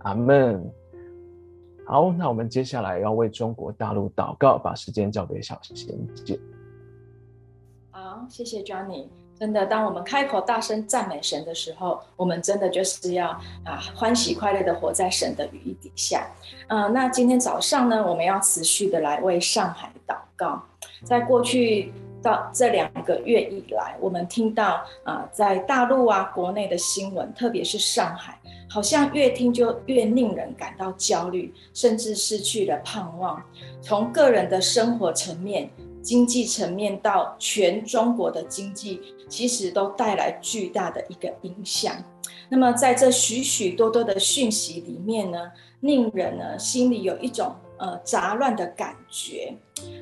[0.00, 0.70] 阿门。
[1.86, 6.38] 好，那我们接下来要为中国大陆祷告，把时间交给小贤姐。
[7.90, 9.06] 好，谢谢 Johnny。
[9.40, 13.28] 真的，当我们开口大声赞美神的时候，我们真的就是要
[13.64, 16.26] 啊欢喜快乐的活在神的羽翼底下。
[16.68, 20.62] 嗯、那今天早上呢，我们要持续的来为上海祷告，
[21.02, 21.94] 在过去。
[22.24, 33.42] 到这两个月以来，我们听到啊、在大陆啊国内的新闻，特别是上海，好像越听就越令人感到焦虑，甚至失去了盼望。
[33.82, 35.68] 从个人的生活层面、
[36.00, 41.94] 经济层面到全中国的经济，其实都带来巨大的一个影响。
[42.48, 49.54] 那么在这许许多多的讯息里面呢，令人呢心里有一种呃杂乱的感觉，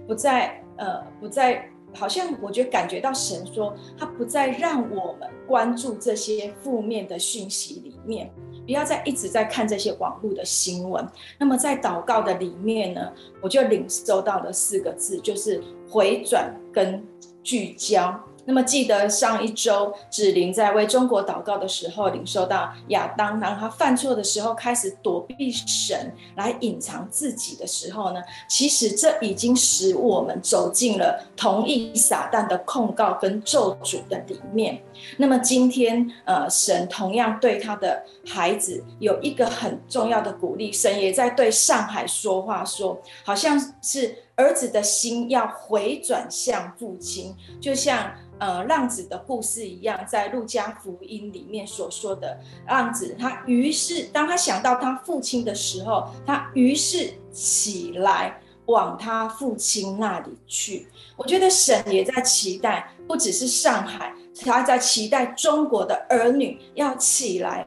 [0.07, 1.69] 不再呃不再。
[1.95, 8.31] 好像我觉得感觉到神说，他不再让我们关注这些负面的讯息里面，
[8.65, 11.07] 不要再一直在看这些网络的新闻。
[11.39, 17.05] 那么在祷告的里面呢，我就领收到了四个字，就是回转跟
[17.43, 18.19] 聚焦。
[18.45, 34.83] 那么记得上一周子玲在为中国祷告的时候，领受到亚当当他犯错的时候开始躲避神来隐藏自己的时候呢，其实这已经使我们走进了同意撒旦的控告跟咒诅的里面。
[35.17, 48.13] 那么今天呃，神同样对他的孩子有一个很重要的鼓励，神也在对上海说话，说好像是儿子的心要回转向父亲，就像。
[48.43, 52.37] 呃，浪子的故事一样，在路加福音里面所说的
[52.67, 58.37] 浪子，他于是当他想到他父亲的时候，他于是起来
[58.67, 60.89] 往他父亲那里去。
[61.17, 64.13] 我觉得神也在期待，不只是上海，
[64.45, 67.65] 他在期待中国的儿女要起来。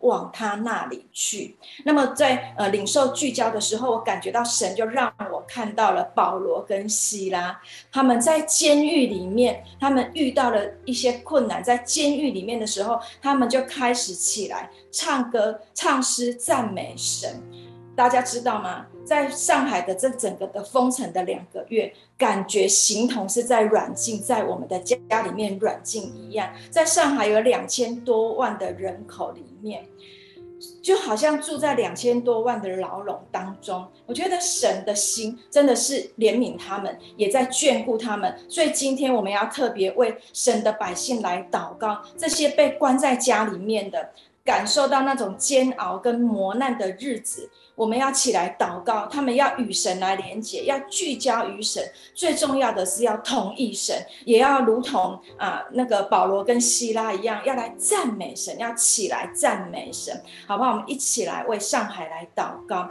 [0.00, 1.56] 往他那里去。
[1.84, 7.60] 那么在呃领受聚焦的时候，我感觉到神就让我看到了保罗跟希拉，
[7.92, 17.42] 他们在监狱里面，他们遇到了一些困难，在监狱里面的时候，他们就开始起来唱歌、唱诗、赞美神。
[17.96, 18.86] 大家知道吗？
[19.10, 26.48] 在上海的这整个的封城的两个月，感觉形同是在软禁在我们的家里面软禁一样。
[26.70, 29.84] 在上海有两千多万的人口里面，
[30.80, 33.84] 就好像住在两千多万的牢笼当中。
[34.06, 38.32] 我觉得神的心真的是怜悯他们，也在眷顾他们。
[38.48, 44.10] 所以今天我们要特别为神的百姓来祷告，这些被关在家里面的，
[44.44, 47.50] 感受到那种煎熬跟磨难的日子。
[47.80, 51.82] 我们要起来祷告，他们要与神来连结，要聚焦于神。
[52.14, 60.14] 最重要的是要同意神，也要如同啊那个保罗跟希拉一样，要来赞美神，要起来赞美神，
[60.46, 60.72] 好不好？
[60.72, 62.86] 我们一起来为上海来祷告。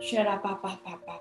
[0.00, 1.12] 是啦，爸爸，爸爸，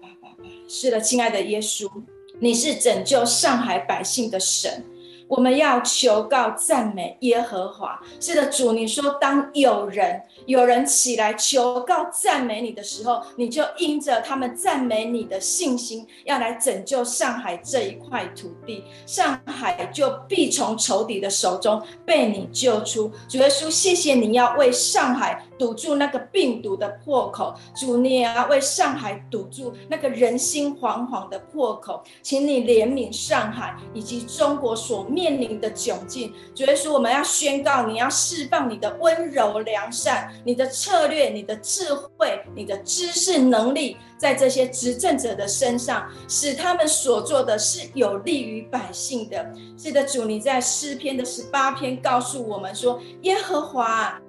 [0.00, 0.28] 爸爸，
[0.68, 1.90] 是的，亲爱的耶稣，
[2.38, 4.84] 你是拯救上海百姓的神。
[5.28, 8.00] 我们要求告赞美耶和华。
[8.18, 23.12] 是的，主，你说当有人有人起来求告赞美你的时候，你就因着他们赞美你的信心，要来拯救上海这一块土地，上海就必从仇敌的手中被你救出。
[23.28, 36.32] 主耶稣，谢谢你要为上海堵住那个病毒的破口，主，你也要为上海堵住那个人心惶惶的破口，请你怜悯上海以及中国所面临的窘境。
[36.54, 49.52] 主耶稣，我们要宣告，你要释放你的温柔良善、你的策略、你的智慧、你的知识能力，在这些执政者的身上，使他们所做的是有利于百姓的。
[49.76, 54.20] 是的，主，你在诗篇的十八篇告诉我们说：“耶和华。”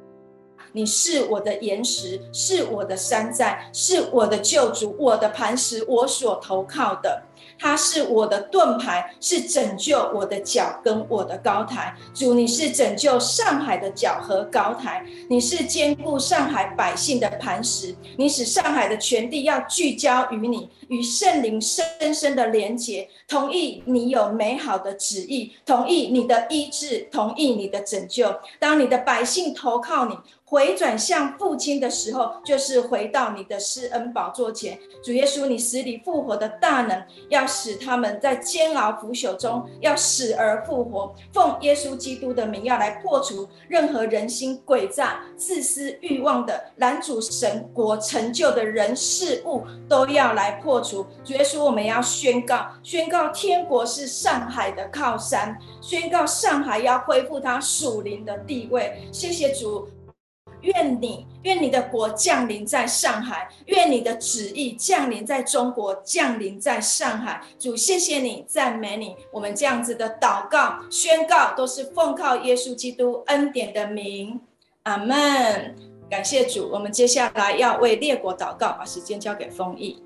[0.74, 7.24] 你是我的岩石，是我的山寨，是我的救主，我的磐石，我所投靠的。
[7.58, 11.94] 他是我的盾牌，是拯救我的脚跟我的高台。
[12.14, 17.94] 主，你是拯救上海的脚和高台，你是坚固上海百姓的磐石。
[18.18, 28.34] 你使上海的全地要聚焦于你，与圣灵深深的连结，同意你有美好的旨意，同意你的医治，同意你的拯救。
[28.58, 30.18] 当你的百姓投靠你。
[30.50, 34.80] 回转向父亲的时候，就是回到你的施恩宝座前。
[35.04, 41.14] 主耶稣，你死里复活的大能，要使他们在煎熬腐朽中，要死而复活。
[41.32, 51.06] 奉耶稣基督的名，要来破除任何人心诡诈、自私欲望的拦阻神国成就的人事物，都要来破除。
[51.24, 59.08] 主耶稣，我们要宣告，宣告天国是上海的靠山，宣告上海要恢复它属灵的地位。
[59.12, 59.88] 谢谢主。
[60.62, 67.42] 愿你，愿你的国降临在上海，愿你的旨意降临在中国，降临在上海。
[67.58, 69.16] 主，谢谢你，赞美你。
[69.32, 74.40] 我们这样子的祷告、宣告，都是奉靠耶稣基督恩典的名。
[74.84, 75.76] 阿门。
[76.10, 76.70] 感谢主。
[76.72, 80.02] 我们接下来要为列国祷告，把时间交给丰毅。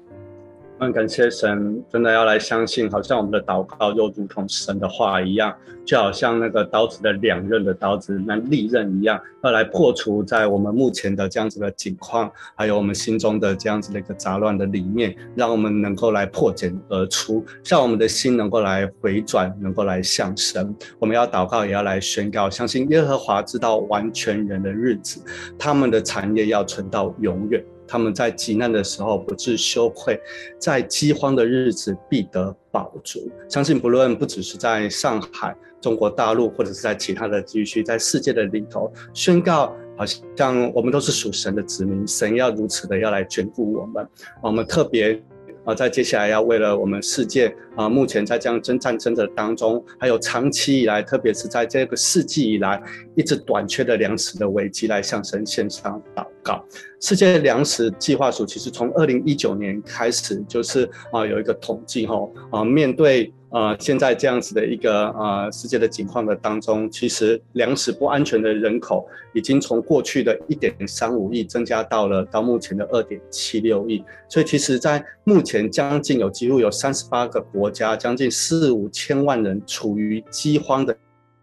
[0.84, 5.54] 很感谢神，真的要来相信，好像我们的祷告又如同神的话一样，
[5.86, 20.76] 就好像那个刀子的两刃的刀子，那利刃一样，要来破除在我们目前的这样子的境况，还有我们心中的这样子的一个杂乱的理念，让我们能够来破茧而出，让我们的心能够来回转，能够来向神。
[21.00, 25.22] 我们要祷告，也要来宣告，相信耶和华知道完全人的日子，
[25.58, 27.64] 他们的产业要存到永远。
[27.88, 30.20] 他们在极难的时候不致羞愧，
[30.58, 33.30] 在饥荒的日子必得饱足。
[33.50, 40.06] 相信不论不只是在上海、中国大陆，或者是在其他的地区，在世界的里头宣告，好
[40.36, 44.08] 像我们都是属神的子民，神要如此的要来眷顾我们。
[44.42, 45.22] 我们特别。
[45.66, 52.82] 啊，在接下来要为了我们世界啊，目前在这样争战争的当中，还有长期以来，特别是在这个世纪以来
[53.16, 56.64] 一直短缺的粮食的危机，来向神献上祷告。
[57.00, 63.34] 世界粮食计划署其实从二零一九年开始，就是啊有一个统计哈啊，面对。
[63.54, 80.98] 呃，现在这样子的一个呃世界的情况的当中，其实粮食不安全的人口已经从过去的一点三五亿增加到了到目前的二点七六亿，所以其实，在目前将近有几乎有三十八个国家，将近四五千万人处于饥荒的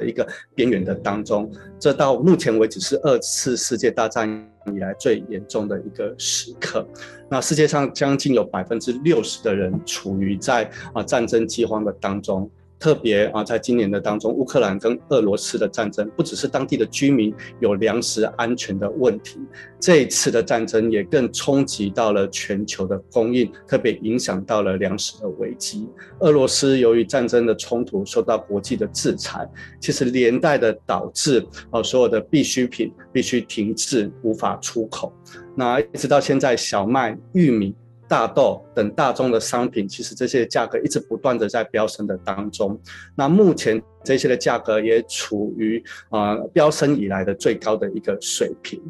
[0.05, 4.29] 一个边缘的当中，这到目前为止是二次世界大战
[4.67, 6.87] 以来最严重的一个时刻，
[7.29, 12.51] 那世界上将近有百分之六十的人处于在啊战争饥荒的当中。
[12.81, 19.39] 特别啊，在今年的当中，乌克兰跟俄罗斯的战争，不只是当地的居民有粮食安全的问题，
[19.79, 25.87] 这一次的战争也更冲击到了全球的供应，特别影响到了粮食的危机。
[26.21, 29.47] 俄罗斯由于战争的冲突受到国际的制裁，
[29.79, 35.13] 其实连带的导致啊所有的必需品必须停滞，无法出口。
[35.55, 37.75] 那一直到现在，小麦、玉米、
[38.11, 42.77] 大豆等大宗的商品，其实这些价格一直不断的在飙升的当中。
[43.15, 48.83] 那目前这些的价格也处于啊飙升以来的最高的一个水平。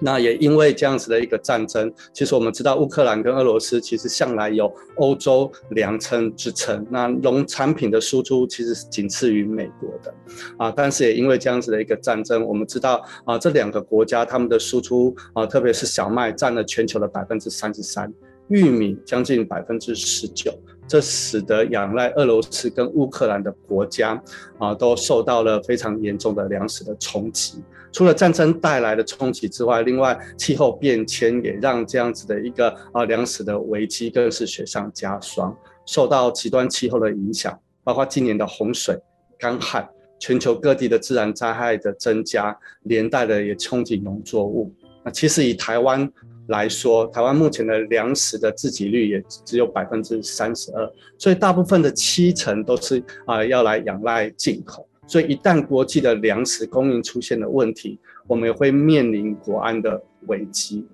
[0.00, 6.84] 那也因为这样子的一个战争，其实我们知道乌克兰跟俄罗斯其实向来有欧洲粮仓之称。
[6.90, 10.14] 那农产品的输出其实是仅次于美国的
[10.58, 18.12] 啊，但是也因为这样子的一个战争，我们知道啊这两个国家他们的输出啊，特别是小麦占了全球的百分之三十三。
[18.48, 20.52] 玉米将近百分之十九，
[20.86, 24.22] 这使得仰赖俄罗斯跟乌克兰的国家
[24.58, 27.62] 啊，都受到了非常严重的粮食的冲击。
[27.90, 35.56] 除了战争带来的冲击之外，另外气候变迁也让这样子的一个啊粮食的危机更是雪上加霜。
[35.86, 38.98] 受到极端气候的影响，包括今年的洪水、
[39.38, 39.88] 干旱，
[40.18, 44.74] 全球各地的自然灾害的增加，连带的也冲击农作物。
[45.02, 46.12] 那其实以台湾。
[46.48, 60.86] 来说，台湾目前的粮食的自给率也只有百分之三十二，所以大部分的七成都是啊、要来仰赖进口，所以一旦国际的粮食供应出现了问题，我们也会面临国安的危机。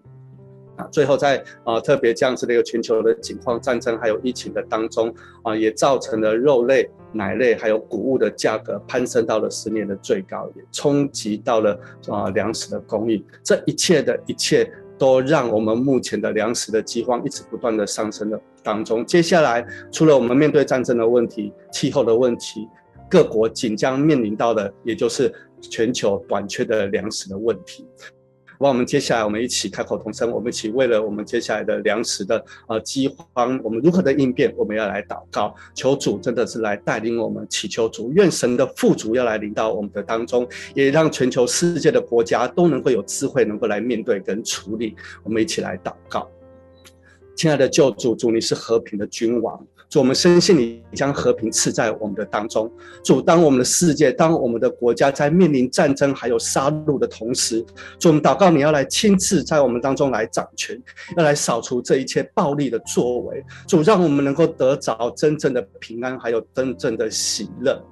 [0.77, 11.79] 啊，最后在啊、特别这样子的一个全球的情况，战争还有疫情的当中啊、也造成了肉类、奶类还有谷物的价格攀升到了十年的最高，也冲击到了
[12.09, 14.73] 啊粮食的供应，这一切的一切。
[15.01, 19.05] 都让我们目前的粮食的饥荒一直不断的上升的当中。
[19.07, 22.69] 接下来，除了我们面对战争的问题、气候的问题，
[23.09, 27.89] 各国即将面临到的，也就是全球短缺的粮食的问题。
[28.63, 44.95] 那我们接下来，我们一起开口同声，我们一起为了我们接下来的粮食的呃饥荒，我们如何的应变，我们要来祷告，求主真的是来带领我们，祈求主，愿神的富足要来临到我们的当中，也让全球世界的国家都能够有智慧，能够来面对跟处理。
[45.23, 46.31] 我们一起来祷告，
[47.35, 49.67] 亲爱的救主，主你是和平的君王。
[49.91, 52.71] 主，我们深信你将和平赐在我们的当中。
[53.03, 57.61] 主，当我们的世界、当我们的国家在面临战争还有杀戮的同时，
[57.99, 60.81] 主，我们祷告你要来亲自在我们当中来掌权，
[61.17, 63.45] 要来扫除这一切暴力的作为。
[63.67, 67.85] 主，让我们能够得着真正的平安，还有真正的喜乐。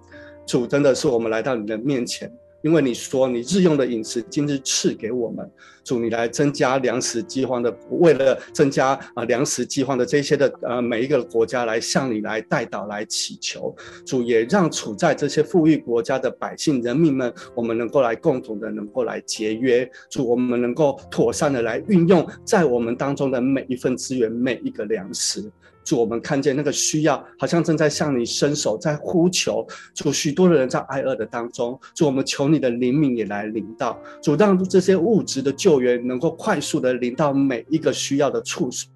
[0.47, 2.33] 主，真的是我们来到你的面前。
[2.63, 5.49] 因为你说你日用的饮食今日赐给我们，
[5.85, 25.51] 主你来增加粮食饥荒的，为了增加啊粮食饥荒的这些的呃每一个国家来向你来代祷来祈求，主也让处在这些富裕国家的百姓人民们，我们能够来共同的能够来节约，主我们能够妥善的来运用在我们当中的每一份资源，每一个粮食。
[25.89, 29.67] 主，我们看见那个需要，好像正在向你伸手，在呼求。
[29.95, 31.81] 主，许多的人在挨饿的当中。
[31.95, 33.99] 主，我们求你的怜悯也来临到。
[34.23, 38.87] 主，让这些物质的救援能够快速的临到每一个需要的处所。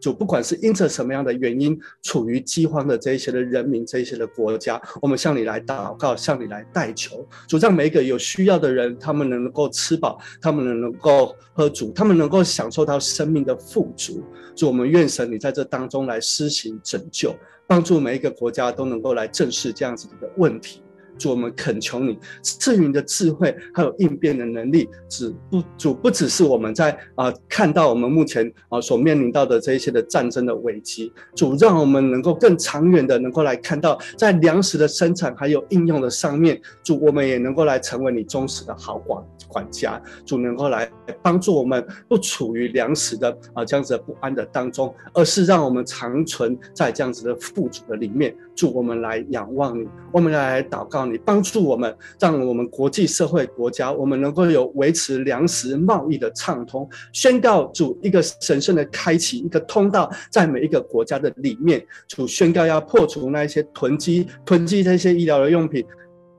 [0.00, 7.26] 主，不管是因着什么样的原因，处于饥荒的这一些的人民，这一些的国家，我们向你来祷告，向你来代求。
[7.48, 14.22] 主，让每一个有需要的人，他们能够吃饱，他们能够喝足，他们能够享受到生命的富足。
[14.54, 17.34] 主，我们愿神你在这当中来施行拯救，
[17.66, 20.82] 帮助每一个国家都能够来正视这样子的问题。
[21.18, 24.86] 主，我们恳求你赐予你的智慧，还有应变的能力。
[25.08, 39.24] 只不主不只是我们在啊、看到我们目前啊、所面临到的这一些的战争的危机，主让我们能够更长远的能够来看到，在粮食的生产还有应用的上面，主我们也能够来成为你忠实的好管
[39.56, 39.98] 管家。
[40.26, 40.86] 主能够来
[41.22, 48.36] 帮助我们不处于粮食的啊、这样子的不安的当中，而是让我们长存在这样子的富足的里面。
[48.54, 51.06] 主我们来仰望你，我们来祷告。
[51.06, 65.84] 你帮助我们，让我们国际社会国家，我们能够有维持粮食贸易的畅通，宣告主一个神圣的开启一个通道，在每一个国家的里面，主宣告要破除那些囤积囤积这些医疗的用品，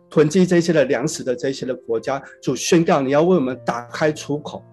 [0.10, 4.64] 囤积这些的粮食的这些的国家，主宣告你要为我们打开出口。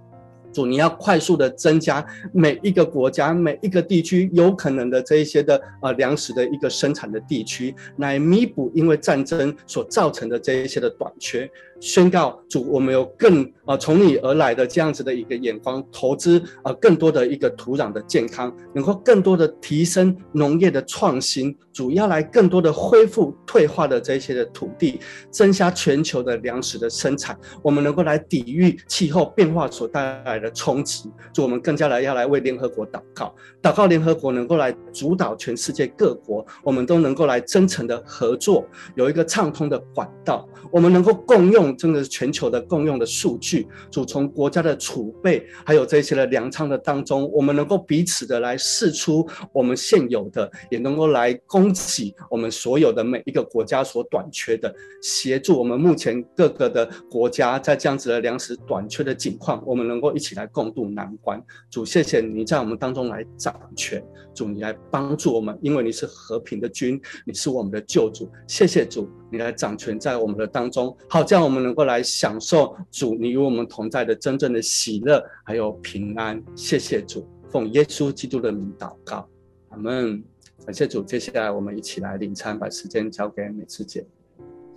[0.53, 11.51] 主，你要快速的增加每一个国家、每一个地区有可能的这一些的呃粮食的一个生产的地区，来弥补因为战争所造成的这一些的短缺。
[11.81, 24.99] 宣告主，我们有更啊从你而来的这样子的一个眼光，投资啊更多的一个土壤的健康，能够更多的提升农业的创新，主要来更多的恢复退化的这些的土地，
[25.31, 30.51] 增加全球的粮食的生产，我们能够来抵御气候变化所带来的。
[30.55, 31.11] 冲击。
[31.33, 38.65] 主，我们更加来要来为联合国祷告，祷告联合国能够来主导全世界各国，我们都能够来真诚的合作，
[38.95, 43.69] 有一个畅通的管道，我们能够共用，真的是全球的共用的数据。
[43.91, 61.41] 主，从国家的储备，还有这些的粮仓的当中，我们能够彼此的来试出我们现有的，也能够来供给我们所有的每一个国家所短缺的，协助我们目前各个的国家在这样子的粮食短缺的境况，我们能够一起来共度难关。
[61.71, 64.05] 主，谢谢你在我们当中来掌权，
[64.35, 68.31] 主，你来帮助我们，因为你是和平的君，你是我们的救主。
[68.47, 76.43] 谢谢主，你来掌权在我们的当中，好，这样我们能够来享受主你与我们同在的真正的喜乐还有平安。
[76.55, 79.29] 谢谢主，奉耶稣基督的名祷告，
[79.71, 80.23] 阿门。
[80.65, 84.07] 感谢主，接下来我们一起来领餐，把时间交给美慈姐。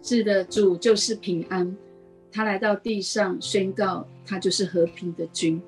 [0.01, 1.75] 是的，主就是平安。
[2.31, 5.61] 他来到地上宣告，他就是和平的君，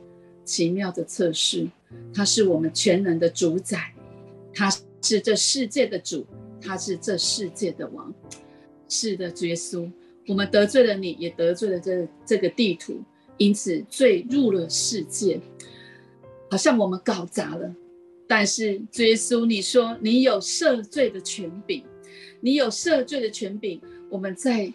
[0.43, 1.67] 奇妙的测试，
[2.13, 3.93] 他是我们全能的主宰，
[4.53, 4.69] 他
[5.01, 6.25] 是这世界的主，
[6.61, 8.13] 他是这世界的王。
[8.89, 9.89] 是的，耶稣，
[10.27, 12.99] 我们得罪了你，也得罪了这这个地图，
[13.37, 15.39] 因此坠入了世界，
[16.49, 17.73] 好像我们搞砸了。
[18.27, 21.83] 但是耶稣，你说你有赦罪的权柄，
[22.41, 23.79] 你有赦罪的权柄，
[24.09, 24.73] 我们在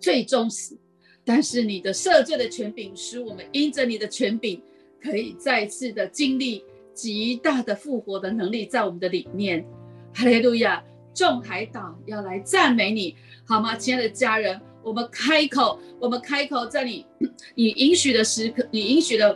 [0.00, 0.76] 最终死。
[1.24, 4.62] 但是你的赦罪的权柄，使我们因着你的权柄，
[5.02, 6.64] 可以再次的经历
[6.94, 9.66] 极大的复活的能力在我们的里面。
[10.14, 10.82] 哈利路亚！
[11.16, 13.74] 众海岛要来赞美你，好吗？
[13.74, 17.06] 亲爱的家人，我们开口，我们开口，这里
[17.54, 19.34] 你 允许的时刻，你允许的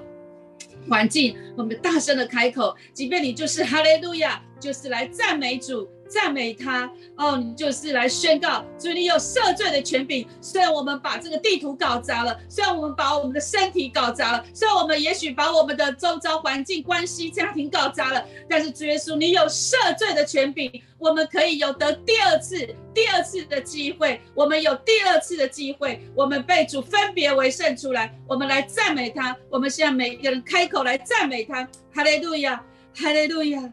[0.87, 5.89] 环境，我们大声的开口，即便你就是哈利路亚，就是来赞美主。
[6.11, 10.27] 赞美他哦，你就是来宣告，主你有赦罪的权柄。
[10.41, 22.57] 虽然我们把这个地图搞砸了，虽然我们把我们的身体搞砸了，虽然我们也许把我们的周遭环境、关系、家庭搞砸了，但是主耶稣，你有赦罪的权柄，我们可以有得第二次、
[22.93, 24.21] 第二次的机会。
[24.35, 29.37] 我们有第二次的机会，我们被主分别为圣出来，我们来赞美他。
[29.49, 32.65] 我们现在每一个人开口来赞美他，哈利路亚，
[32.97, 33.73] 哈利路亚。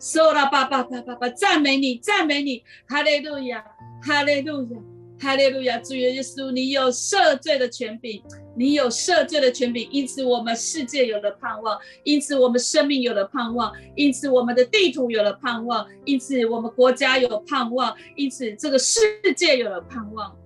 [0.00, 3.64] 说了，爸爸，爸爸，爸，赞美你，赞美你，哈利路亚，
[4.02, 4.80] 哈利路亚，
[5.18, 8.22] 哈利路亚，主耶稣，你有赦罪的权柄，
[8.56, 19.00] 你有赦罪的权柄，因此我们世界有了盼望，因此我们生命有了盼望，因此我们的地图有了盼望，因此我们国家有盼望，因此这个世
[19.36, 20.36] 界有了盼望，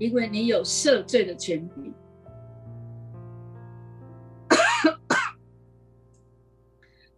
[0.00, 1.94] 因为你有赦罪的权柄。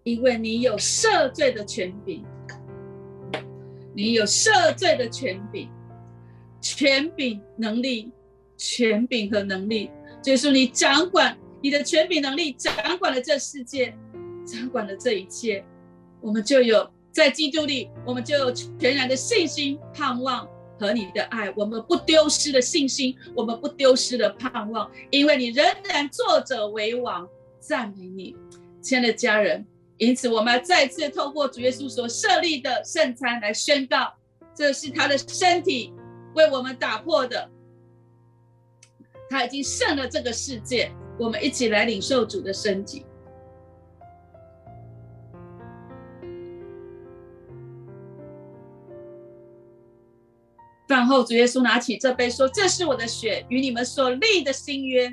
[0.04, 2.22] 因为你有赦罪的权柄，
[3.94, 5.70] 你有赦罪的权柄，
[6.60, 8.12] 权柄能力，
[8.58, 9.90] 权柄和能力，
[10.22, 13.96] 就是你掌管你的权柄能力，掌管了这世界，
[14.44, 15.64] 掌管了这一切，
[16.20, 20.46] 我们就有在基督里，我们就有全然的信心、盼望
[20.78, 27.26] 和你的爱，我们不丢失的信心，我们不丢失的盼望，因为你仍然坐着为王，
[27.58, 28.36] 赞美你，
[28.82, 29.66] 亲爱的家人。
[30.04, 34.12] 因此，我们再次透过主耶稣所设立的圣餐来宣告，
[34.54, 35.94] 这是他的身体
[36.34, 37.50] 为我们打破的，
[39.30, 40.92] 他已经胜了这个世界。
[41.18, 43.06] 我们一起来领受主的身体。
[50.86, 55.10] 饭后，主耶稣拿起这杯说：“这是我的血，与你们所立的新约，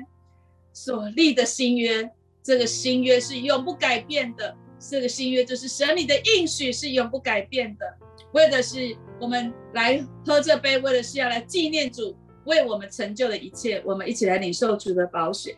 [0.72, 2.10] 所立的新约，
[2.42, 4.54] 这个新约是永不改变的。”
[4.90, 7.86] 这个新约就是神你的应许是永不改变的，
[8.32, 13.80] 为的是我们来喝这杯，为的是要来纪念主为我们成就的一切。
[13.86, 15.56] 我们一起来领受主的宝血。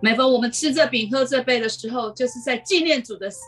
[0.00, 3.40] 每逢我们吃这饼、喝这杯的时候，就是在纪念主的死，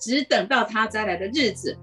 [0.00, 1.76] 只等到他再来的日子。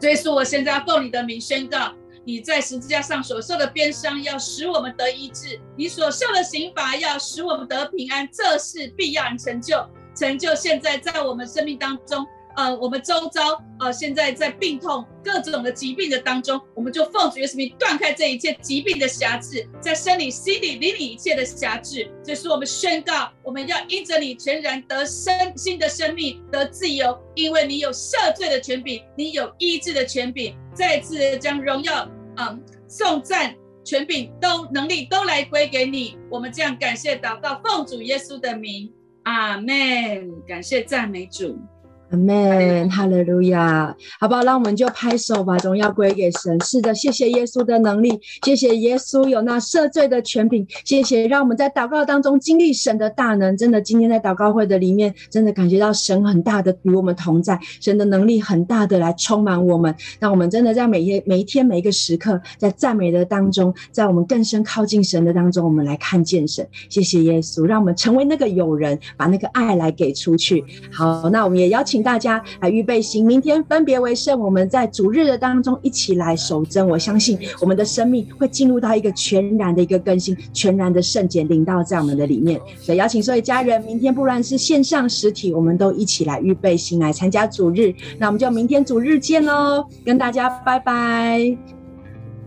[0.00, 1.92] 所以说，我现在要奉你的名宣告。
[2.26, 8.28] 你在十字架上所受的鞭伤，要使我们得医治；你所受的刑罚，要使我们得平安。
[8.32, 12.26] 这是必要成就，成就现在在我们生命当中。
[12.56, 22.10] 呃，我们周遭呃，现在在病痛各种的疾病的当中，我们就奉主耶稣名断开这一切疾病的辖制，在生理、心理、灵里一切的辖制。
[22.24, 30.56] 这是我们宣告，我们要因着你全然得生新的生命，得自由，因为你有赦罪的权柄，你有医治的权柄。
[30.74, 32.06] 再次将荣耀。
[32.36, 38.92] 嗯，颂赞权柄都能力都来归给你，我们这样感谢祷告，奉主耶稣的名，
[39.24, 39.66] 阿门。
[40.46, 41.58] 感谢赞美主，
[42.10, 44.42] 阿门，哈利路亚，好不好？
[44.44, 46.60] 让我们就拍手把荣耀归给神。
[46.62, 53.56] 是的，谢谢耶稣的能力，谢谢耶稣有那赦罪的权柄，谢谢让我们在祷告当中经历神的大能。
[53.56, 66.64] 真的，今天在祷告会的里面，真的感觉到神很大的与我们同在，神的能力很大的来充满我们，让我们真的在每一每一天每一个时刻，在赞美的当中，在我们更深靠近神的当中，我们来看见神。
[66.88, 70.64] 谢谢耶稣，让我们成为那个友人，把那个爱来给出去。
[70.92, 71.95] 好，那我们也邀请。
[71.96, 74.38] 请大家来预备心，明天分别为圣。
[74.38, 76.86] 我们在主日的当中一起来守贞。
[76.86, 82.60] 我相信我们的生命会进入到一个全然的一个更新，全然的圣洁临到在我们的里面。
[82.78, 87.94] 所以邀请所有家人，明天不论是线上实体，我们都一起来预备心来参加主日。
[88.18, 91.56] 那我们就明天主日见喽，跟大家拜拜。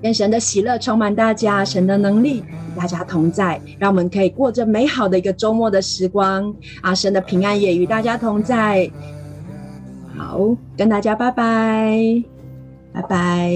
[0.02, 6.96] 愿神的喜乐充满大家，神的能力与大家同在，让我们可以过着美好的一个周末的时光啊！
[6.96, 8.90] 神的平安也与大家同在。
[10.20, 10.38] 好，
[10.76, 12.24] 跟大家拜拜，
[12.94, 13.50] 拜拜。